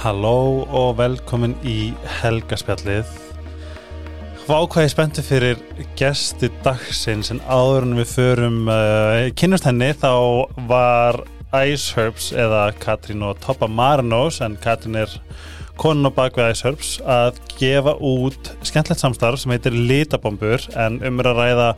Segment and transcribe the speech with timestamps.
[0.00, 1.90] Halló og velkomin í
[2.22, 3.08] Helgaspjallið.
[4.46, 5.58] Hvað ákvæði spenntu fyrir
[6.00, 10.14] gesti dagsins en áður en við förum uh, kynast henni þá
[10.70, 11.20] var
[11.66, 15.12] Ice Herbs eða Katrín og Toppa Marnos en Katrín er
[15.76, 21.20] konun á bakvið Ice Herbs að gefa út skemmtlegt samstarf sem heitir Litabombur en um
[21.20, 21.70] að ræða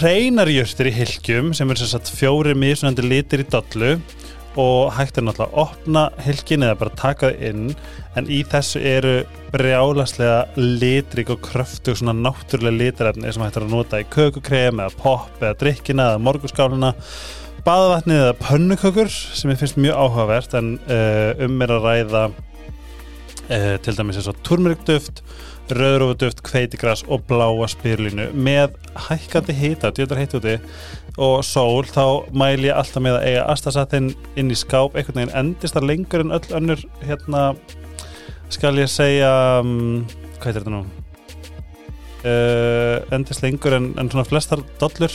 [0.00, 3.94] hreinarjörtir í hilkjum sem er sagt fjóri mísunandi litir í dollu
[4.58, 7.66] og hægt er náttúrulega að opna hilkin eða bara taka það inn.
[8.18, 9.12] En í þessu eru
[9.52, 14.96] brjálaslega litrik og kröftu svona náttúrulega litrefni sem hægt er að nota í kökukrem eða
[15.02, 16.94] pop eða drikkina eða morguskáluna
[17.66, 20.56] baðvatnið eða pönnukökur sem ég finnst mjög áhugavert.
[20.58, 25.22] En uh, um er að ræða uh, til dæmis eins og turmerikduft
[25.74, 28.76] rauðrófuduft, kveitigras og bláa spyrlinu með
[29.08, 30.56] hækkandi hýta, djöður heitt úti
[31.18, 34.94] og sól, þá mæl ég alltaf með að eiga astasatin inn í skáp.
[34.94, 37.42] Einhvern veginn endist það lengur en öll önnur hérna
[38.52, 39.30] skal ég segja
[39.60, 40.06] um,
[40.38, 40.82] hvað er þetta nú?
[42.18, 45.12] Uh, endist lengur en, en svona flestar dollur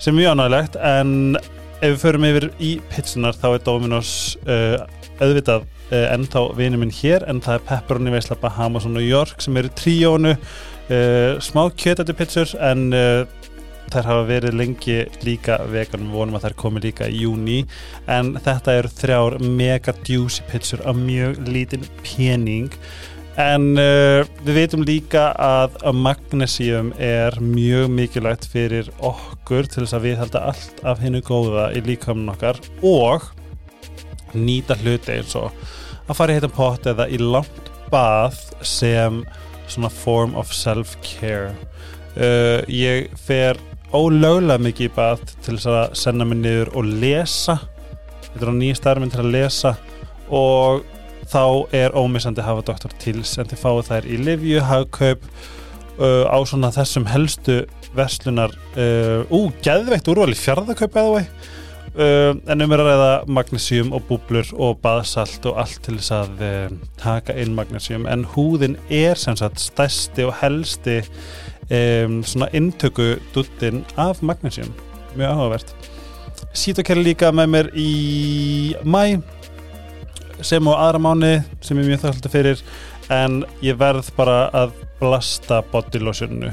[0.00, 1.36] sem er mjög ánægilegt en
[1.82, 4.12] ef við förum yfir í pitsunar þá er Dominos
[4.46, 4.78] uh,
[5.20, 9.42] auðvitað uh, ennþá vinið minn hér en það er Pepperoni Veisla Bahamas og New York
[9.44, 13.24] sem eru tríónu uh, smá kjötættu pitsur en uh,
[13.92, 17.62] þær hafa verið lengi líka vegan við vonum að þær komi líka í júni
[18.10, 22.72] en þetta eru þrjár mega juicy pitsur af mjög lítinn pening.
[23.40, 30.08] En uh, við veitum líka að, magnesium er mjög mikilvægt fyrir okkur til þess að
[30.08, 33.30] við halda allt af hennu góða í líkamun okkar og
[34.36, 35.48] nýta hluti eins og
[36.08, 39.22] að fara í heitan pott eða í langt bað sem
[39.64, 41.54] svona form of self-care.
[42.12, 43.56] Uh, ég fer
[43.92, 47.58] ólöglega mikið í bað til þess að senda mig niður og lesa
[48.32, 49.74] þetta er á nýja starfinn til að lesa
[50.32, 50.84] og
[51.32, 51.44] þá
[51.76, 52.94] er ómissandi að hafa Dr.
[53.00, 55.26] Tills en þið fáið þær í Livju, Hagkaup
[56.00, 57.62] uh, á svona þessum helstu
[57.96, 63.92] verslunar uh, ú, geðveikt úrvali fjárðakaup eða vei uh, en um er að ræða magnesium
[63.96, 68.78] og búblur og baðsalt og allt til þess að uh, taka inn magnesium en húðin
[68.88, 71.00] er sem sagt stærsti og helsti
[71.72, 74.72] um, svona intöku duttin af magnesium.
[75.16, 75.74] Mjög áhugavert.
[76.52, 77.90] Sítokæri líka með mér í
[78.84, 79.22] mæ
[80.42, 82.62] sem á aðra mánu sem ég mjög þakkláttur fyrir
[83.12, 86.52] en ég verð bara að blasta bodylotioninu.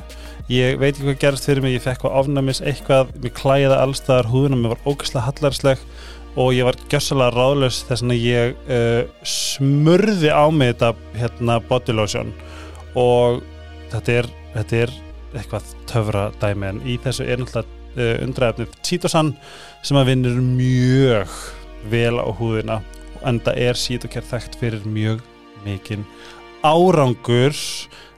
[0.50, 4.32] Ég veit ekki hvað gerist fyrir mig, ég fekk hvað ofnæmis eitthvað, mér klæða allstaðar
[4.32, 5.84] húðunum, mér var ógæslega hallarsleg
[6.40, 12.34] og ég var gjössalega ráðlaus þess að ég uh, smurði á mig þetta hérna, bodylotion.
[12.98, 13.44] Og
[13.92, 14.98] þetta er, þetta er
[15.34, 19.34] eitthvað töfra dæmi en í þessu er náttúrulega uh, undræðafnið Títosan
[19.86, 21.36] sem að vinnur mjög
[21.92, 22.80] vel á húðina
[23.28, 25.24] en það er Sítokær þekkt fyrir mjög
[25.66, 26.06] mikinn
[26.64, 27.56] árangur.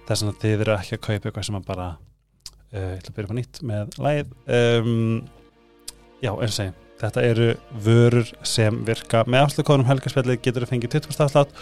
[0.08, 3.28] Þess að þið eru ekki að kaupa eitthvað sem að bara uh, ætla að byrja
[3.28, 5.20] upp á nýtt með læð um,
[6.22, 7.48] já, eins og segi þetta eru
[7.82, 9.24] vörur sem virka.
[9.26, 11.56] Með afslökkónum helgarspjallið getur að fengið 20% afslátt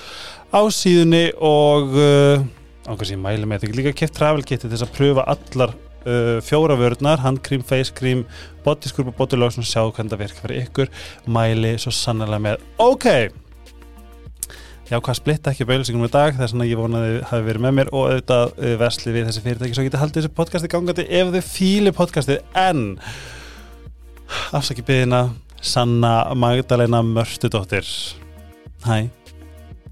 [0.51, 2.43] á síðunni og uh,
[2.87, 5.75] ánkvæmst ég mæli með þau líka keft travel kiti til þess að pröfa allar
[6.05, 8.25] uh, fjóra vörurnar, handkrím, face cream
[8.65, 10.91] bodyskurp og sjá hvernig það virka fyrir ykkur,
[11.27, 13.07] mæli svo sannlega með, ok!
[14.89, 16.33] Já, hvað splitta ekki bauðlýsingum í dag?
[16.33, 19.43] Þess að ég vonaði að hafi verið með mér og auðvitað uh, vesli við þessi
[19.43, 19.75] fyrirtæki.
[19.77, 22.39] Svo geti haldið þessi podcasti gangandi ef þau fíli podcastið.
[22.57, 22.81] En
[24.57, 25.27] afsaki byggina
[25.61, 27.85] Sanna Magdalena Mörstudóttir
[28.85, 29.09] Hæ?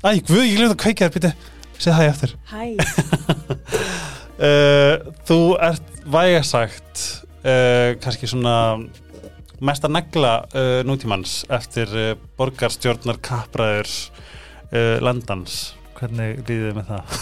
[0.01, 2.63] Æ, guð, ég glemt að kveika þér, býtti Segð hæ eftir Hæ,
[4.41, 4.95] uh,
[5.27, 5.39] Þú
[5.69, 7.03] ert vægasagt
[7.43, 8.57] uh, kannski svona
[9.63, 17.19] mesta negla uh, nútímans eftir uh, borgarstjórnar kappræður uh, landans Hvernig líðið þið með það?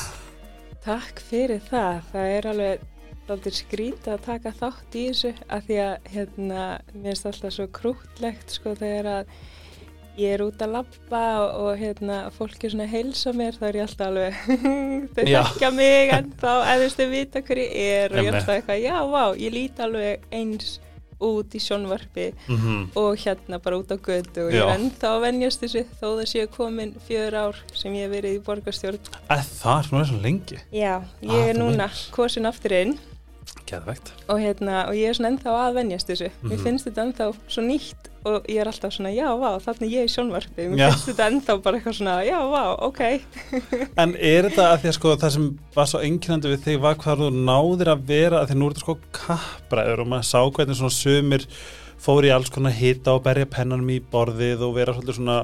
[0.86, 2.02] takk fyrir það.
[2.12, 2.84] Það er alveg
[3.34, 7.66] aldrei skrítið að taka þátt í þessu af því að hérna, mér finnst alltaf svo
[7.74, 9.32] krútlegt sko þegar að
[10.18, 13.66] ég er út að labba og, og hérna, fólk er svona að heilsa mér þá
[13.68, 14.34] er ég alltaf alveg
[15.16, 15.42] þau Já.
[15.44, 17.76] þekkja mig en þá veist þau vita hver ég
[18.06, 20.80] er og ég er alltaf eitthvað, já, vá, ég líti alveg eins
[21.26, 22.82] út í sjónvarpi Mm -hmm.
[23.00, 24.60] og hérna bara út á götu og Já.
[24.60, 28.12] ég er ennþá að venjast þessu þó það séu komin fjör ár sem ég hef
[28.12, 29.38] verið í borgarstjórn Það
[29.80, 33.00] er svona svo lengi Já, ég Ah, er núna kosin aftur inn
[33.66, 36.64] Geðvegt og, hérna, og ég er svona ennþá að venjast þessu mér Mhm.
[36.66, 40.12] finnst þetta ennþá svo nýtt og ég er alltaf svona, já, vá, er ég í
[40.14, 40.90] sjónvarpi mér Já.
[40.92, 43.02] finnst þetta ennþá bara eitthvað svona, já, vá, ok
[44.04, 46.96] En er þetta að því að sko það sem var svo einkennandi við þig var
[46.96, 50.40] hvað þú náðir að vera að því nú er þetta sko kappræður og maður sá
[50.46, 51.48] hvernig svona sumir
[52.06, 55.38] fór í alls konar hita og berja pennanum í borðið og vera svolítið svona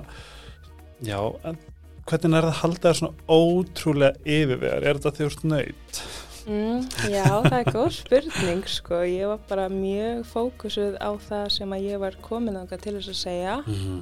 [1.01, 1.57] já, en
[2.05, 4.83] hvernig er það að halda það svona ótrúlega yfirvegar?
[4.89, 6.01] Er þetta þjórt nöyt?
[6.47, 9.01] Mm, já, það er góð spurning sko.
[9.05, 13.11] Ég var bara mjög fókusuð á það sem að ég var komin ánga til þess
[13.13, 13.99] að segja Mm.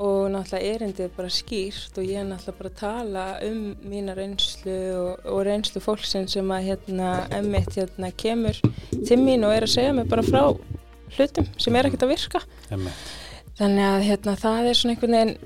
[0.00, 4.76] og náttúrulega erindið bara skýrt og ég er náttúrulega bara að tala um mína reynslu
[4.96, 8.60] og, og reynslu fólksinn sem að hérna emmitt hérna kemur
[9.06, 10.44] til mín og er að segja mig bara frá
[11.16, 12.40] hlutum sem er ekkert að virka.
[12.70, 13.08] Einmitt.
[13.58, 15.36] Þannig að hérna það er svona einhvern veginn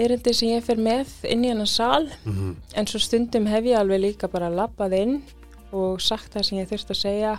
[0.00, 2.56] erindið sem ég fer með inn í hennar sal Mhm.
[2.76, 5.22] En svo stundum hef ég alveg líka bara labbað inn
[5.72, 7.34] og sagt það sem ég þurfti að segja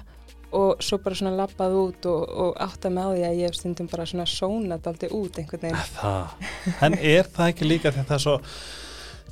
[0.52, 3.88] og svo bara svona labbað út og, og átta með því að ég hef stundum
[3.92, 5.92] bara svona sónat aldrei út einhvern veginn.
[5.96, 6.50] Það,
[6.88, 8.38] en er það ekki líka að það er svo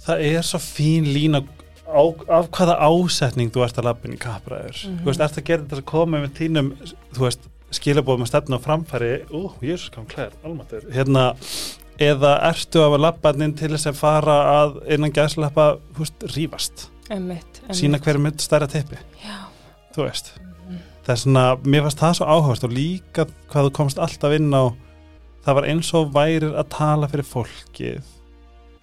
[0.06, 1.42] það er svo fín lína
[1.90, 2.02] á,
[2.40, 5.00] af hvaða ásetning þú ert að lappin í kappræður Mhm.
[5.04, 6.72] þú veist, ert að gera þetta að koma með tínum
[7.18, 11.26] þú veist, skilabóðum að stefna á framfæri ú, jésus, kam klæður, almatur hérna,
[12.00, 15.68] eða ertu að lappa inn til þess að fara að innan gæslappa,
[15.98, 17.49] þú veist, rífast Emmitt.
[17.78, 19.40] Sína hverju mynd stærra teppi, Já.
[19.96, 20.34] þú veist.
[20.40, 20.78] Mhm.
[21.06, 24.54] það er svona, mér fannst það svo áhugast og líka hvað þú komst alltaf inn
[24.54, 24.64] á
[25.46, 28.04] það var eins og værir að tala fyrir fólkið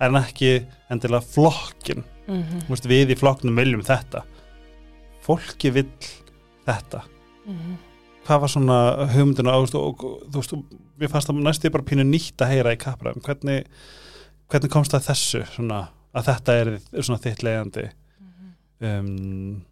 [0.01, 4.25] en ekki endilega flokkin Mm Þú veist, við í flokknum viljum þetta.
[5.23, 5.91] Fólki vill
[6.67, 7.03] þetta.
[7.47, 7.77] -hmm.
[8.27, 10.55] hvað var svona hugmyndina og, og, og þú veist,
[10.99, 13.23] mér fannst það næstu bara pínu nýtt að heyra í kappræðum.
[13.23, 13.65] Hvernig,
[14.49, 17.91] hvernig komst það að þessu svona, að þetta er svona þitt leiðandi
[18.81, 19.63] um,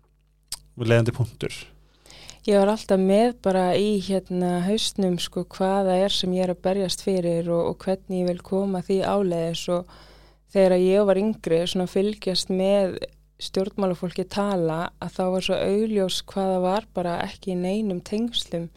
[0.79, 1.55] leiðandi punktur
[2.45, 6.61] Ég var alltaf með bara í hérna hausnum sko hvaða er sem ég er að
[6.67, 9.95] berjast fyrir og, og hvernig ég vil koma því áleiðis og
[10.53, 12.99] þegar ég var yngri svona fylgjast með
[13.41, 18.69] stjórnmálafólki tala að þá var svo augljós hvaða var bara ekki í neinum tengslum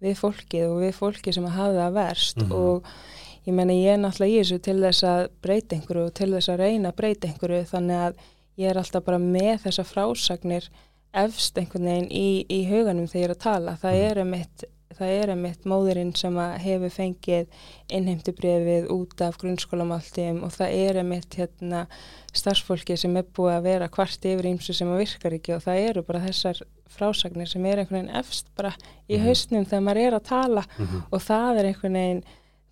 [0.00, 2.52] við fólkið og við fólki sem að hafa það verst Mhm.
[2.56, 2.90] og
[3.46, 6.48] ég menna ég er náttúrulega í þessu til þess að breyta einhverju og til þess
[6.48, 8.14] að reyna að breyta einhverju þannig að
[8.60, 10.68] ég er alltaf bara með þessa frásagnir
[11.16, 13.72] efst einhvern veginn í, í huganum þegar ég er að tala.
[13.82, 14.10] Það Mhm.
[14.10, 14.64] er emitt,
[15.00, 17.46] það er emitt móðurinn sem hefur fengið
[18.00, 21.84] innheimtubrefið út af grunnskólamáltíðum og það er emitt hérna
[22.36, 25.80] starfsfólki sem er búið að vera kvart yfir ímsu sem að virkar ekki og það
[25.88, 26.60] eru bara þessar
[26.90, 28.72] frásagnir sem er einhvern veginn efst bara
[29.08, 29.24] í Mhm.
[29.26, 31.02] hausnum þegar maður er að tala mm -hmm.
[31.12, 32.24] og það er einhvern veginn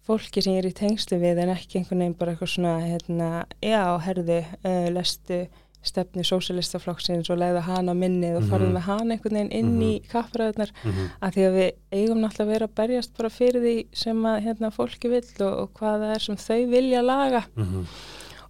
[0.09, 3.99] fólki sem er í tengslu við en ekki einhvern veginn bara eitthvað svona hérna, já,
[4.01, 5.47] herðu, uh, lestu
[5.83, 8.75] stefnu sósilistaflokksins og leiða hana minnið og farið Mhm.
[8.77, 11.11] með hana einhvern veginn inn í kappræðunar Mhm.
[11.23, 14.43] að því að við eigum náttúrulega að vera að berjast bara fyrir því sem að
[14.45, 17.87] hérna, fólki vill og, og hvað það er sem þau vilja laga Mhm.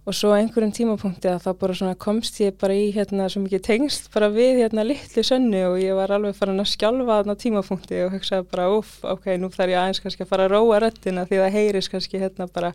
[0.07, 3.61] og svo einhverjum tímapunkti að þá bara svona komst ég bara í hérna svo mikið
[3.61, 8.05] tengst bara við hérna litlu sönnu og ég var alveg farin að skjálfa þarna tímapunkti
[8.05, 11.27] og hugsaði bara uff, ok, nú þarf ég aðeins kannski að fara að róa röttina
[11.27, 12.73] því það heyris kannski hérna bara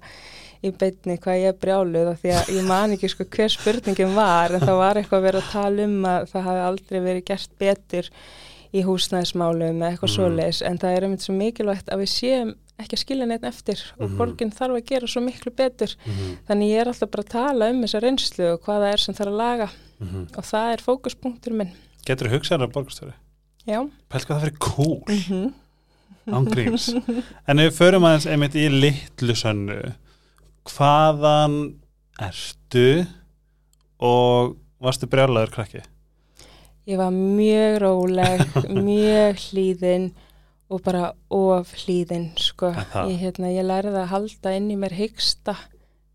[0.64, 4.14] í beinni hvað ég er brjáluð af því að ég man ekki sko hver spurningin
[4.16, 7.25] var en það var eitthvað að vera að tala um að það hafi aldrei verið
[7.31, 8.11] gert betur
[8.75, 10.16] í húsnæðismálum eða eitthvað Mhm.
[10.16, 13.82] svoleiðis en það er einmitt svo mikilvægt að við séum ekki að skilja neitt eftir
[14.00, 14.16] og Mhm.
[14.19, 16.37] borgin þarf að gera svo miklu betur Mhm.
[16.49, 19.14] Þannig ég er alltaf bara að tala um þessa reynslu og hvað það er sem
[19.14, 19.69] þarf að laga
[20.00, 20.22] Mhm.
[20.37, 21.70] og það er fókuspunktur minn.
[22.06, 23.12] Getur þú hugsaðar af borgastöru?
[23.67, 23.91] Já.
[24.10, 25.55] Pælt hvað það fyrir cool Mm
[26.27, 26.89] án gríms
[27.46, 29.94] en ef við förum aðeins einmitt í litlu sönnu
[30.71, 31.56] hvaðan
[32.23, 33.05] ertu
[34.05, 34.55] og
[34.85, 35.83] varstu brjálaður krakki?
[36.89, 38.43] Ég var mjög róleg,
[38.89, 40.11] mjög hlýðin
[40.73, 42.73] og bara of hlýðin, sko.
[43.09, 45.55] Ég, hérna, ég lærði að halda inn í mér hyggsta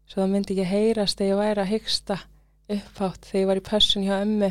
[0.10, 2.16] svo það myndi ekki heyrast þegar ég væri að hyggsta
[2.70, 4.50] upphátt þegar ég var í pössun hjá ömmu.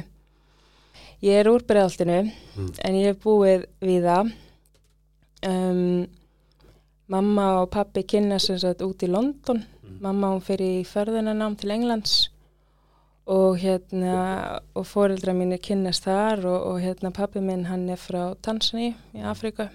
[1.26, 2.19] Ég er úr bregðaltinu
[2.59, 2.69] Mm.
[2.87, 4.31] en ég hef búið við það.
[5.47, 6.07] Um,
[7.08, 9.64] mamma og pappi kynna sem sagt út í London.
[9.82, 9.98] Mm.
[10.04, 12.16] Mamma hún fyrir í förðunarnám til Englands
[13.28, 18.00] og hérna og fóreldra mín er kynnast þar og, og hérna pappi minn hann er
[18.00, 19.68] frá Tansaní í Afrika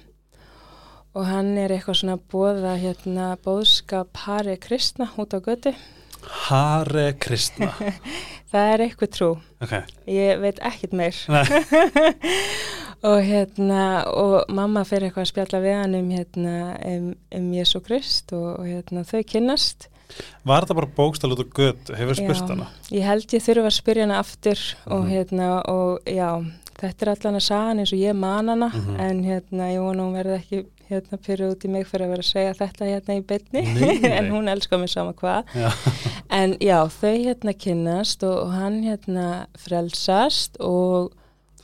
[1.14, 5.76] og hann er eitthvað svona bóða hérna bóðskap Hare Kristna út á götu.
[6.48, 7.72] Hare Kristna
[8.54, 9.30] Það er eitthvað trú.
[9.66, 9.72] ok,
[10.14, 11.18] Ég veit ekkit meir.
[13.04, 16.54] Og hérna, og mamma fyrir eitthvað að spjalla við hann um hérna,
[16.88, 19.90] um, um Jésu Krist og, og hérna þau kynnast.
[20.46, 22.30] var þetta bara bókstall út á götu hefur Já.
[22.54, 26.30] hana Ég held ég þurfa að spyrja hana aftur og hérna, og já,
[26.80, 29.00] þetta er allan að sagan eins og ég man hana, Mhm.
[29.00, 32.26] en hérna, ég vona hún verði ekki hérna fyrir út í mig fyrir að vera
[32.26, 33.24] að segja þetta hérna í
[33.54, 34.12] nei.
[34.18, 35.44] en hún elskar mig sama hvað.
[36.34, 39.26] En já, þau hérna kynnast og, og hann hérna
[39.60, 41.12] frelsast og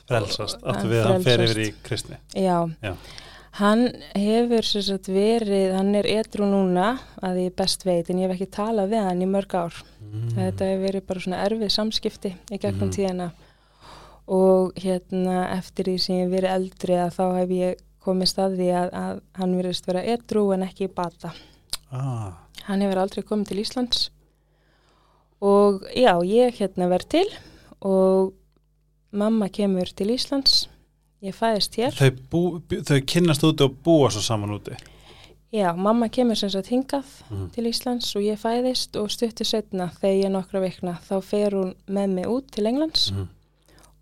[0.06, 2.94] frelsast, Hann við að hann fer yfir í kristni Já, Já.
[3.58, 8.36] Hann hefur sagt verið, hann er edru núna að ég best veit en ég hef
[8.38, 9.74] ekki talað við hann í mörg ár.
[9.98, 10.28] mm.
[10.36, 12.94] Þetta hefur verið bara svona erfið samskipti í gegnum Mhm.
[12.94, 13.30] tíðina
[14.30, 18.70] og hérna eftir því sem ég hef verið eldri að þá hef ég komið staði
[18.72, 21.32] að, að hann verist vera edru en ekki bata.
[21.92, 22.32] ah.
[22.66, 24.10] Hann hefur aldrei komið til Íslands
[25.40, 27.26] og já, ég hérna verð til
[27.80, 28.32] og
[29.12, 30.66] mamma kemur til Íslands,
[31.24, 31.96] ég fæðist hér.
[31.96, 32.42] þau, bú,
[32.84, 34.76] þau kynnast úti og búa svo saman úti
[35.50, 37.48] Já, mamma kemur sem sagt hingað Mhm.
[37.52, 41.74] til Íslands og ég fæðist og stuttu setna þegar ég nokkra vikna þá fer hún
[41.88, 43.26] með mig út til Englands mm.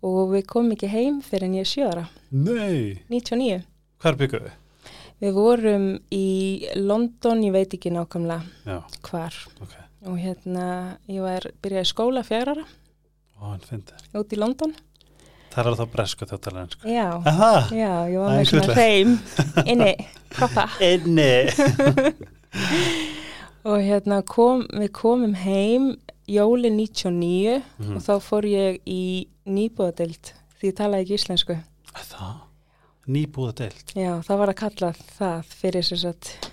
[0.03, 3.63] og við komum ekki heim fyrir en ég sjöra, Nei, 99.
[4.01, 4.51] hvar bygguðu?
[5.19, 6.25] Við vorum í
[6.79, 8.77] London, ég veit ekki nákvæmlega Já,
[9.09, 9.35] hvar.
[9.61, 9.73] Ok.
[10.07, 10.67] Og hérna
[11.11, 12.63] ég var byrjaði skóla fjárara
[14.19, 14.73] út í London.
[15.49, 16.87] Það er þá bresku þjóttalega sko.
[16.93, 19.15] Já, Aha, já, ég var með svona hreim.
[19.65, 19.93] inni,
[20.37, 21.31] koppa inni.
[23.69, 25.89] Og hérna kom, við komum heim
[26.29, 27.95] jóli 99 Mhm.
[27.97, 31.57] og þá fór ég í nýbúðadild því ég talaði ekki íslensku.
[31.91, 32.35] Það,
[33.09, 36.51] nýbúða deilt Já, það var að kalla það fyrir sem sagt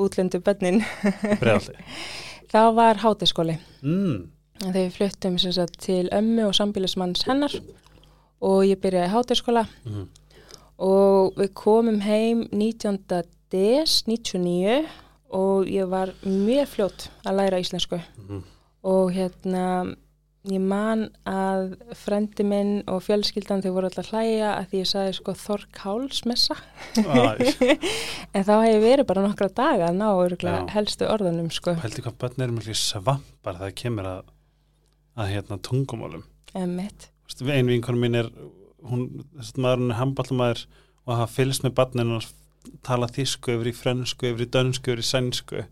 [0.00, 0.82] útlendu bönnin.
[1.40, 1.76] Breiðaldi
[2.52, 3.54] Það var hátiskóli.
[3.82, 4.18] mm.
[4.62, 7.54] Þegar við fluttum sagt til ömmu og sambílismanns hennar
[8.42, 10.08] og ég byrjaði hátiskóla Mm.
[10.78, 12.98] og við komum heim 19.
[13.52, 14.86] des 99
[15.32, 18.42] og ég var mjög fljótt að læra íslensku Mm.
[18.84, 19.96] og hérna
[20.50, 24.88] ég man að frendi minn og fjölskyldan þau voru alltaf að hlæja að því ég
[24.90, 26.56] sagði sko Þorkálsmessa
[28.34, 30.72] en þá hef ég verið bara nokkra daga að ná örugglega Já.
[30.74, 31.76] helstu orðunum sko.
[31.82, 34.32] Pældi hvað börn eru miklu svampar þegar kemur að,
[35.14, 36.24] að hérna tungumálum.
[36.58, 38.32] Emmitt Veistu, Ein vinkonum mín er
[38.82, 39.04] hún,
[39.36, 40.64] þess að maður er handballumæður
[41.06, 42.26] og hafa fylgst með barninu og
[42.86, 45.62] tala þísku yfir í frönsku, yfir í dönsku, yfir í sænsku.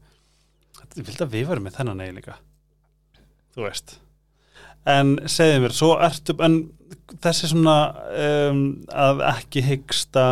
[0.78, 2.38] Þetta er vilt að við varum með þennan eigi líka
[3.54, 3.98] þú veist
[4.88, 6.60] en segðu mér, svo ertu en
[7.20, 7.76] þessi svona
[8.50, 10.26] um, að ekki hyggsta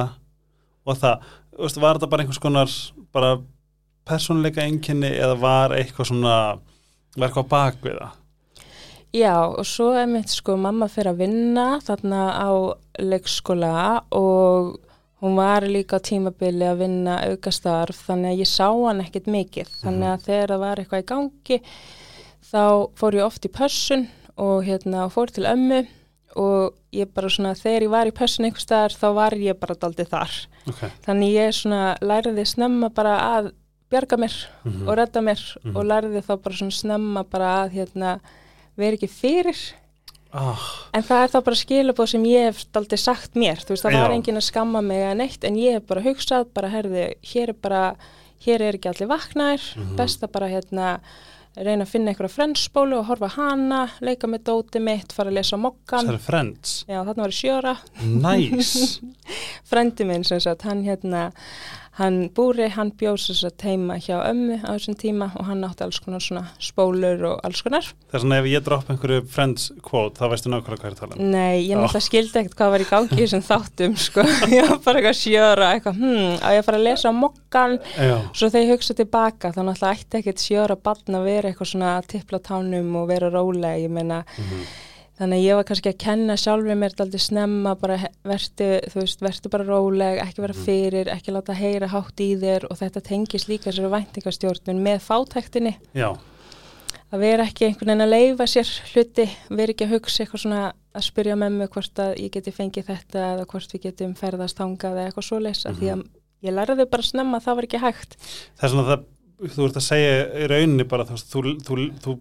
[0.88, 1.26] og það,
[1.58, 2.72] veist, var þetta bara einhvers konar
[3.14, 3.36] bara
[4.08, 6.38] persónuleika einkenni eða var eitthvað svona
[7.18, 8.16] var eitthvað bak við það?
[9.16, 12.50] Já og svo emmitt sko mamma fyrir að vinna þarna á
[13.00, 14.76] leikskóla og
[15.22, 19.72] hún var líka á tímabili að vinna aukastarf þannig að ég sá hann ekkert mikið.
[19.80, 21.58] Þannig að þegar það var eitthvað í gangi
[22.48, 22.62] þá
[23.00, 24.06] fór ég oft í pössun
[24.38, 25.82] og hérna fór til ömmu
[26.38, 29.74] og ég bara svona þegar ég var í pössun einhver staðar þá var ég bara
[29.74, 30.34] daldið þar
[30.70, 30.90] okay.
[31.06, 33.50] þannig ég svona læriði snemma bara að
[33.90, 35.76] bjarga mér mm og redda mér Mhm.
[35.76, 38.18] og lærði þá bara svona snemma bara að hérna
[38.76, 39.56] vera ekki fyrir
[40.32, 40.60] ah,
[40.92, 43.96] en það er þá bara skilabóð sem ég hef aldrei sagt mér, þú veist það
[43.96, 44.16] var Já.
[44.18, 47.56] enginn að skamma mig eða neitt en ég hef bara hugsað bara herði, hér er
[47.62, 47.82] bara
[48.44, 49.96] hér er ekki allir vaknaðir, Mhm.
[49.96, 51.00] best að bara hérna
[51.66, 55.56] reyna að finna einhverja frendspólu og horfa hana, leika með dóti mitt fara að lesa
[55.56, 56.74] það mokkan eru friends.
[56.88, 57.74] Já þarna var ég sjöra,
[58.04, 58.86] nice.
[59.70, 61.28] Frendi minn sem sagt, hann hérna
[61.98, 65.82] hann búri, hann bjóð sem sagt heima hjá ömmu á þessum tíma og hann átti
[65.86, 69.68] alls konar svona spólur og alls konar það er svona ef ég droppa einhverju friends
[69.82, 72.84] quote þá veistu nákvæmlega hvað að tala um Nei, ég náttúrulega skildi ekkert hvað var
[72.84, 74.24] í gangi þessum þáttum, sko.
[74.56, 77.78] Ég var bara eitthvað sjöra, eitthvað, hm, á ég að fara að lesa á mokkan.
[77.98, 81.72] já, Svo þegar ég hugsa tilbaka, þá náttúrulega ætti ekkert sjöra barn að vera eitthvað
[81.72, 84.22] svona að tippla tánum og vera róleg, ég meina.
[84.38, 84.62] Mhm.
[85.18, 89.20] Þannig að ég var kannski að kenna sjálfur mér daldi snemma, bara vertu, þú veist,
[89.24, 90.64] vertu bara róleg, ekki vera Mhm.
[90.64, 95.74] fyrir, ekki láta heyra hátt í þér og þetta tengis líka sér væntingastjórnun með fátæktinni
[95.94, 96.14] já,
[97.12, 100.62] að vera ekki einhvern veginn að leifa sér hluti, vera ekki að hugsa eitthvað svona
[100.94, 104.58] að spyrja með mig hvort að ég geti fengið þetta eða hvort við getum ferðast
[104.62, 105.78] hangað eða eitthvað svoleiðs mm Mhm.
[105.80, 106.06] því að
[106.44, 108.16] ég lærði bara snemma að það var ekki hægt
[108.54, 109.04] það er svona það
[109.54, 111.14] þú ert að segja í rauninni bara þú,
[111.64, 112.18] þú, þú,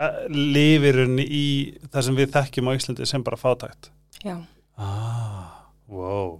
[0.00, 1.46] þú lifir rauninni í
[1.90, 3.90] það sem við þekkjum á Íslandi sem bara fátækt.
[4.24, 4.36] Já,
[4.80, 6.38] ah, wow.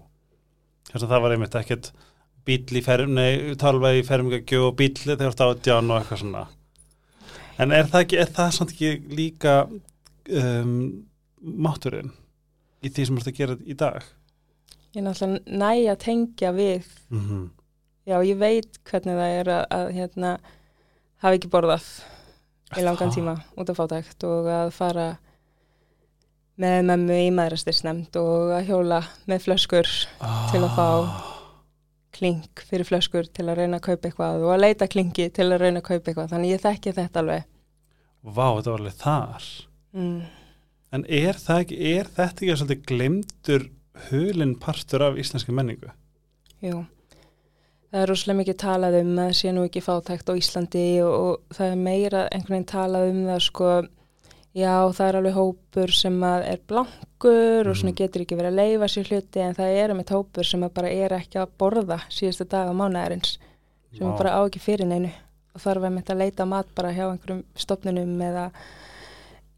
[0.90, 1.90] Þess að það var einmitt ekkert
[2.48, 6.22] bíl í ferm, nei, talva í fermingagjó og bíl þegar þú ert átján og eitthvað
[6.22, 6.46] svona.
[7.60, 10.72] En er það ekki, er það samt ekki líka um,
[11.40, 12.14] mátturinn
[12.80, 14.06] í því sem þú ert að gera í dag?
[14.90, 16.88] Ég er náttúrulega næ að tengja við.
[17.10, 17.44] Mm -hmm.
[18.08, 20.38] já, ég veit hvernig það er að, að hérna,
[21.20, 21.86] hafa ekki borðað
[22.78, 25.08] í langan tíma út af fátækt og að fara
[26.60, 29.00] með mömmu í maðurastisnefnd og að hjóla
[29.30, 29.88] með flöskur
[30.52, 31.28] Til að fá-
[32.20, 35.60] klink fyrir flöskur til að reyna að kaupa eitthvað og að leita klinki til að
[35.62, 36.30] reyna að kaupa eitthvað.
[36.34, 37.44] Þannig ég þekki þetta alveg.
[38.20, 39.46] Vá, þetta var alveg þar.
[39.96, 40.16] Mm.
[40.90, 43.66] En er, það er þetta ekki svolítið glemdur
[44.10, 45.92] hulinn partur af íslenski menningu?
[46.60, 46.82] Jú,
[47.90, 51.14] það er rosalega mikið talað um að það sé nú ekki fátækt á Íslandi og,
[51.14, 53.70] og það er meira einhvern veginn talað um það sko
[54.60, 57.98] já það er alveg hópur sem er blankur og svona Mhm.
[58.00, 60.88] getur ekki verið að leifa sér hluti en það er um eitt hópur sem bara
[60.90, 63.36] er ekki að borða síðustu daga mánaðarins
[63.96, 64.12] sem Vá.
[64.12, 65.10] er bara á ekki fyrir neinu
[65.54, 68.50] og þarf að mynda að leita á mat bara hjá einhverjum stopnunum eða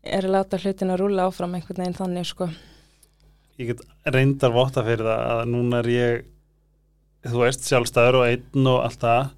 [0.04, 2.48] er að láta hlutin að rúla áfram einhvern veginn þannig sko
[3.60, 6.24] ég get reyndar votta fyrir það að núna er ég
[7.28, 9.30] þú veist sjálfstæður og einn og allt það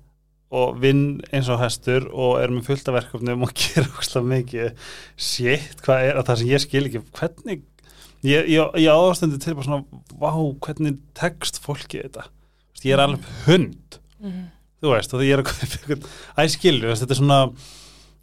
[0.54, 4.90] og vinn eins og hestur og er með fullt af verkefnum og gera óslega mikið
[5.16, 7.64] shit, hvað er að það sem ég skil ekki hvernig
[8.24, 10.30] ég, ég, ég ástundi til bara svona vá,
[10.64, 12.28] hvernig tekst fólki þetta?
[12.28, 13.98] Þú veist, ég er alveg hund.
[14.24, 14.44] Mm
[14.84, 16.04] þú veist, og því ég er að einhvern
[16.36, 17.40] æ, skilur, veist, þetta er svona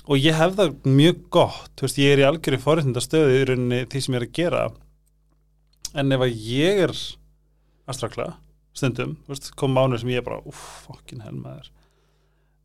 [0.02, 3.44] og ég hef það mjög gott þú veist, ég er í algjörði forréttinda stöðu í
[3.50, 4.64] rauninni því sem ég er að gera
[6.02, 8.30] en ef að ég er að strakla
[8.78, 11.72] stundum, veist, kom mánuð sem ég bara uff, fokkin hel maður.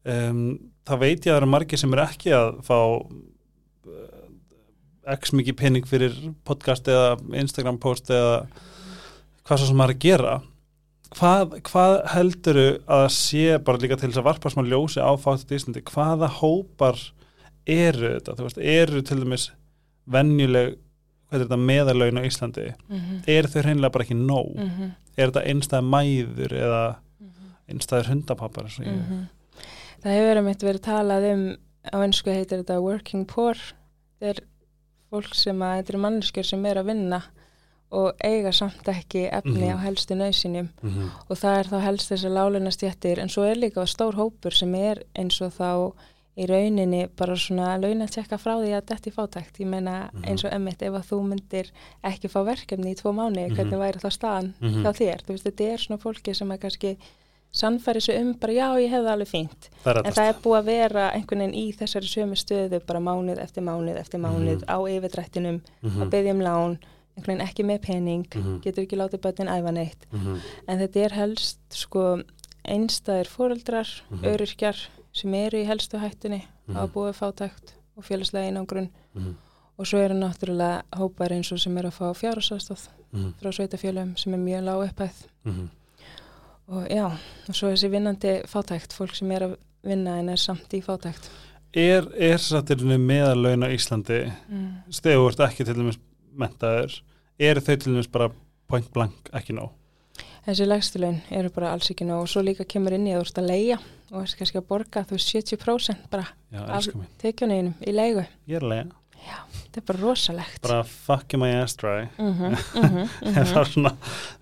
[0.06, 0.42] Um,
[0.86, 4.26] þá veit ég að það eru margir sem er ekki að fá uh,
[5.16, 6.14] x mikið penning fyrir
[6.46, 8.44] podcast eða Instagram post eða
[9.46, 10.36] hvað svo sem maður er að gera.
[11.16, 15.10] Hvað, hvað helduru að það sé bara líka til þess að varpa smá ljósi á
[15.22, 16.98] fátt í Íslandi, hvaða hópar
[17.66, 19.46] eru þetta, þú veist, eru til dæmis
[20.10, 20.76] venjuleg
[21.28, 23.22] hvað er þetta meðalaun á Íslandi -hmm.
[23.26, 24.90] eru þau hreinlega bara ekki nóg Mm -hmm.
[25.16, 26.96] er þetta einstæð mæður eða
[27.68, 29.26] einstæður hundapappar eins og ég Mhm.
[30.02, 31.56] Það hefur um eitt verið talað um
[31.92, 34.40] á ennsku heitir þetta working poor þetta er
[35.10, 37.22] fólk sem að þetta er manneskjur sem er að vinna
[37.92, 39.76] og eiga samt ekki efni Mhm.
[39.78, 41.10] á helstu nöðsynjum mm -hmm.
[41.30, 45.02] og það er þá helst þessar lálunastjættir en svo er líka stór hópur sem er
[45.14, 45.92] eins og þá
[46.36, 50.10] í rauninni bara svona laun að tjekka frá því að þetta er fátækt ég meina
[50.12, 50.24] Mhm.
[50.24, 51.70] eins og emmitt ef að þú myndir
[52.04, 53.56] ekki fá verkefni í tvo mánu Mhm.
[53.56, 54.82] hvernig væri þá staðan Mhm.
[54.84, 56.96] hjá þér þú veist þetta er svona fólki sem að kannski
[57.52, 60.64] sannfæri sig um bara já ég hefði alveg fínt það en það er búið að
[60.64, 64.68] vera einhvern veginn í þessari sömu stöðu bara mánuð eftir mánuð eftir mánuð Mhm.
[64.68, 66.78] á yfirdrættinum mm að byggja um lán
[67.16, 68.60] einhvern veginn ekki með pening Mhm.
[68.60, 70.38] getur ekki látið börnin æfa neitt -hmm.
[70.68, 72.22] en þetta er helst sko
[72.68, 74.24] einstæðir fóreldrar, Mhm.
[74.24, 74.76] öryrkjar
[75.16, 76.76] sem eru í helstu hættunni Mhm.
[76.76, 79.34] á búið fátækt og félagslega einangrun -hmm.
[79.78, 83.32] og svo eru náttúrulega hópar eins og sem eru að fá fjárhásastóð -hmm.
[83.40, 85.68] frá sveitafjölum sem er mjög lág upphæð -hmm.
[86.68, 87.06] og já,
[87.48, 91.30] og svo þessi vinnandi fátækt, fólk sem er að vinna en er samt í fátækt
[91.74, 94.72] er, er sattirinu meðalaun á Íslandi mm.
[94.90, 95.98] þú ert ekki til dæmis
[96.36, 97.02] mentaður
[97.38, 98.30] eru þau til dæmis bara
[98.68, 99.70] point blank ekki nóg
[100.46, 103.26] Þessi legstilaun eru bara alls ekki nóg og svo líka kemur inn í að þú
[103.26, 103.78] ert að leia
[104.12, 106.92] og þess kannski að borga þú veist 70% bara já, Af-
[107.22, 108.26] tekjuninum í leigu.
[108.48, 110.60] ég er að lega Þetta er bara rosalegt.
[110.62, 113.90] bara fucking my ass dry Mm -hmm, mm það er svona,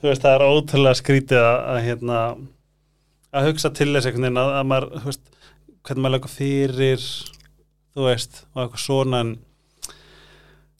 [0.03, 2.18] þú veist, það er ótrúlega skrítið að, að hérna
[3.33, 5.20] að hugsa til þess einhvern veginn að, að maður, veist,
[5.85, 7.00] hvernig maður lega fyrir
[7.94, 9.38] þú veist, og eitthvað svona en,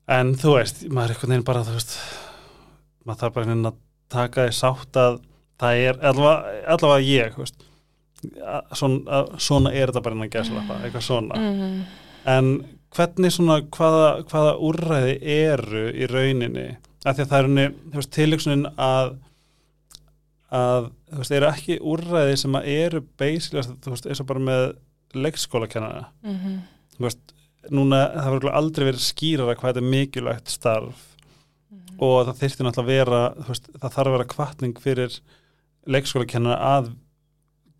[0.09, 1.97] en þú veist, maður er einhvern veginn bara, þú veist
[3.07, 3.79] maður þarf bara einhvern veginn að
[4.15, 5.21] taka því sátt að
[5.61, 7.65] það er, allavega, ég, þú veist
[8.77, 11.85] svona, að, svona er þetta bara innan gæslappa, eitthvað svona -hmm.
[12.25, 16.77] En hvernig svona, hvaða, hvaða úrræði eru í rauninni?
[17.05, 19.11] Af því að það er henni, þú veist, tilöksunin að,
[20.51, 24.45] að, þú veist, eru ekki úrræði sem að eru basically, þú veist, eins og bara
[24.49, 24.65] með
[25.15, 26.05] leikskólakennara.
[26.25, 26.61] Mm -hmm.
[26.97, 27.35] Þú veist,
[27.71, 31.11] núna, það verður aldrei verið skýrara hvað þetta er mikilvægt starf
[32.03, 35.19] og það þyrfti náttúrulega að vera, þú veist, það þarf að vera kvartning fyrir
[35.87, 36.91] leikskólakennara að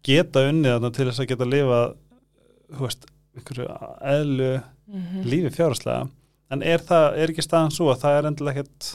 [0.05, 1.79] geta unnið þarna til þess að geta lifa,
[2.75, 3.69] þú veist, einhverju
[4.15, 4.51] eðlu
[4.87, 5.23] Mhm.
[5.25, 6.09] lífi fjárháslega
[6.53, 8.91] en er það, er ekki staðan svo að það er endilega ekkert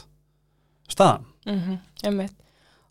[0.88, 1.58] staðan Mm
[2.04, 2.28] -hmm.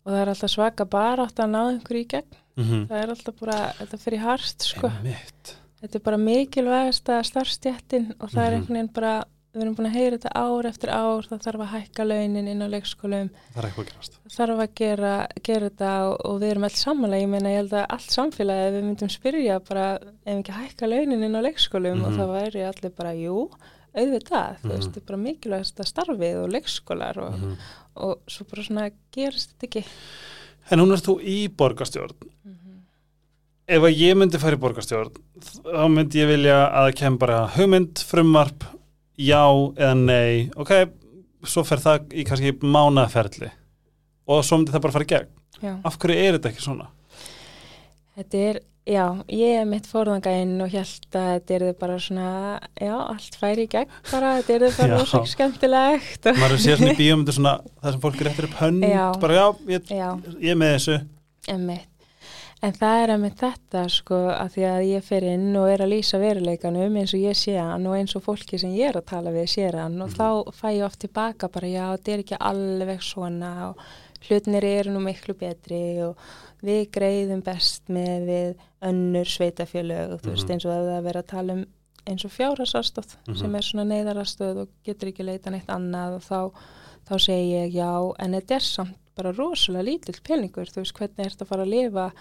[0.04, 2.36] Og það er alltaf svaka bara átt að ná einhverju í gegn.
[2.56, 2.86] mm -hmm.
[2.88, 4.86] Það er alltaf bara, þetta fyrir hart, sko.
[4.88, 5.56] Einmitt.
[5.82, 8.54] Þetta er bara mikilvægasta starfstjættin og það er Mhm.
[8.60, 11.72] einhvern veginn bara, við erum búin að heyra þetta ár eftir ár, það þarf að
[11.74, 15.14] hækka launin inn á leikskólum, það er eitthvað að þarf að gera,
[15.48, 18.70] gera þetta og, og við erum alls samanlega, ég meina ég held að allt samfélagi,
[18.76, 19.86] við myndum spyrja bara,
[20.24, 22.18] ef ekki hækka launin inn á leikskólum og Mhm.
[22.20, 23.50] það væri allir bara, jú,
[23.96, 24.74] auðvitað, þú Mhm.
[24.76, 27.56] veist, þetta er bara mikilvægasta starfið og leikskólar og, mm -hmm.
[27.96, 29.84] og svo bara svona gerist þetta ekki.
[30.70, 32.56] en hún er þú í borgarstjórn Mm
[33.70, 37.98] ef að ég myndi fara í borgarstjórn þá myndi ég vilja að kem bara hugmynd,
[38.02, 38.64] frumvarp
[39.20, 39.42] já
[39.76, 40.72] eða nei ok,
[41.44, 43.50] svo fer það í kannski mánaferli
[44.30, 45.30] og svo myndi það bara fara í gegn
[45.60, 45.74] Já.
[45.84, 46.86] af hverju er þetta ekki svona?
[48.16, 52.30] Þetta er, já, ég er mitt fórðangæinn og held að þetta er bara svona,
[52.80, 56.26] já, allt færi í gegn bara, þetta er bara rosa skemmtilegt.
[56.26, 59.04] og- maður sér svona í svona það sem fólk er eftir upp hönd Já.
[59.20, 59.94] bara já, ég,
[60.40, 60.98] ég er með þessu.
[62.62, 65.80] En það er að með þetta sko að því að ég fer inn og er
[65.80, 68.98] að lýsa veruleikanum eins og ég sé hann og eins og fólki sem ég er
[69.00, 70.16] að tala við sé hann og Mhm.
[70.18, 73.76] þá fæ ég oft tilbaka bara já þetta er ekki alveg svona og
[74.28, 76.16] hlutinir eru nú miklu betri og
[76.62, 80.52] við greiðum best með við önnur sveitafjölög þú veist Mhm.
[80.52, 81.66] eins og að það er verið að tala um
[82.06, 83.36] eins og fjárhasastóð Mhm.
[83.38, 86.52] sem er svona neyðarastöð og getur ekki leita neitt annað og þá,
[87.08, 91.18] þá segi ég já en þetta er samt bara rosalega lítill peningur þú veist hvernig
[91.24, 92.12] er þetta að fara að lifa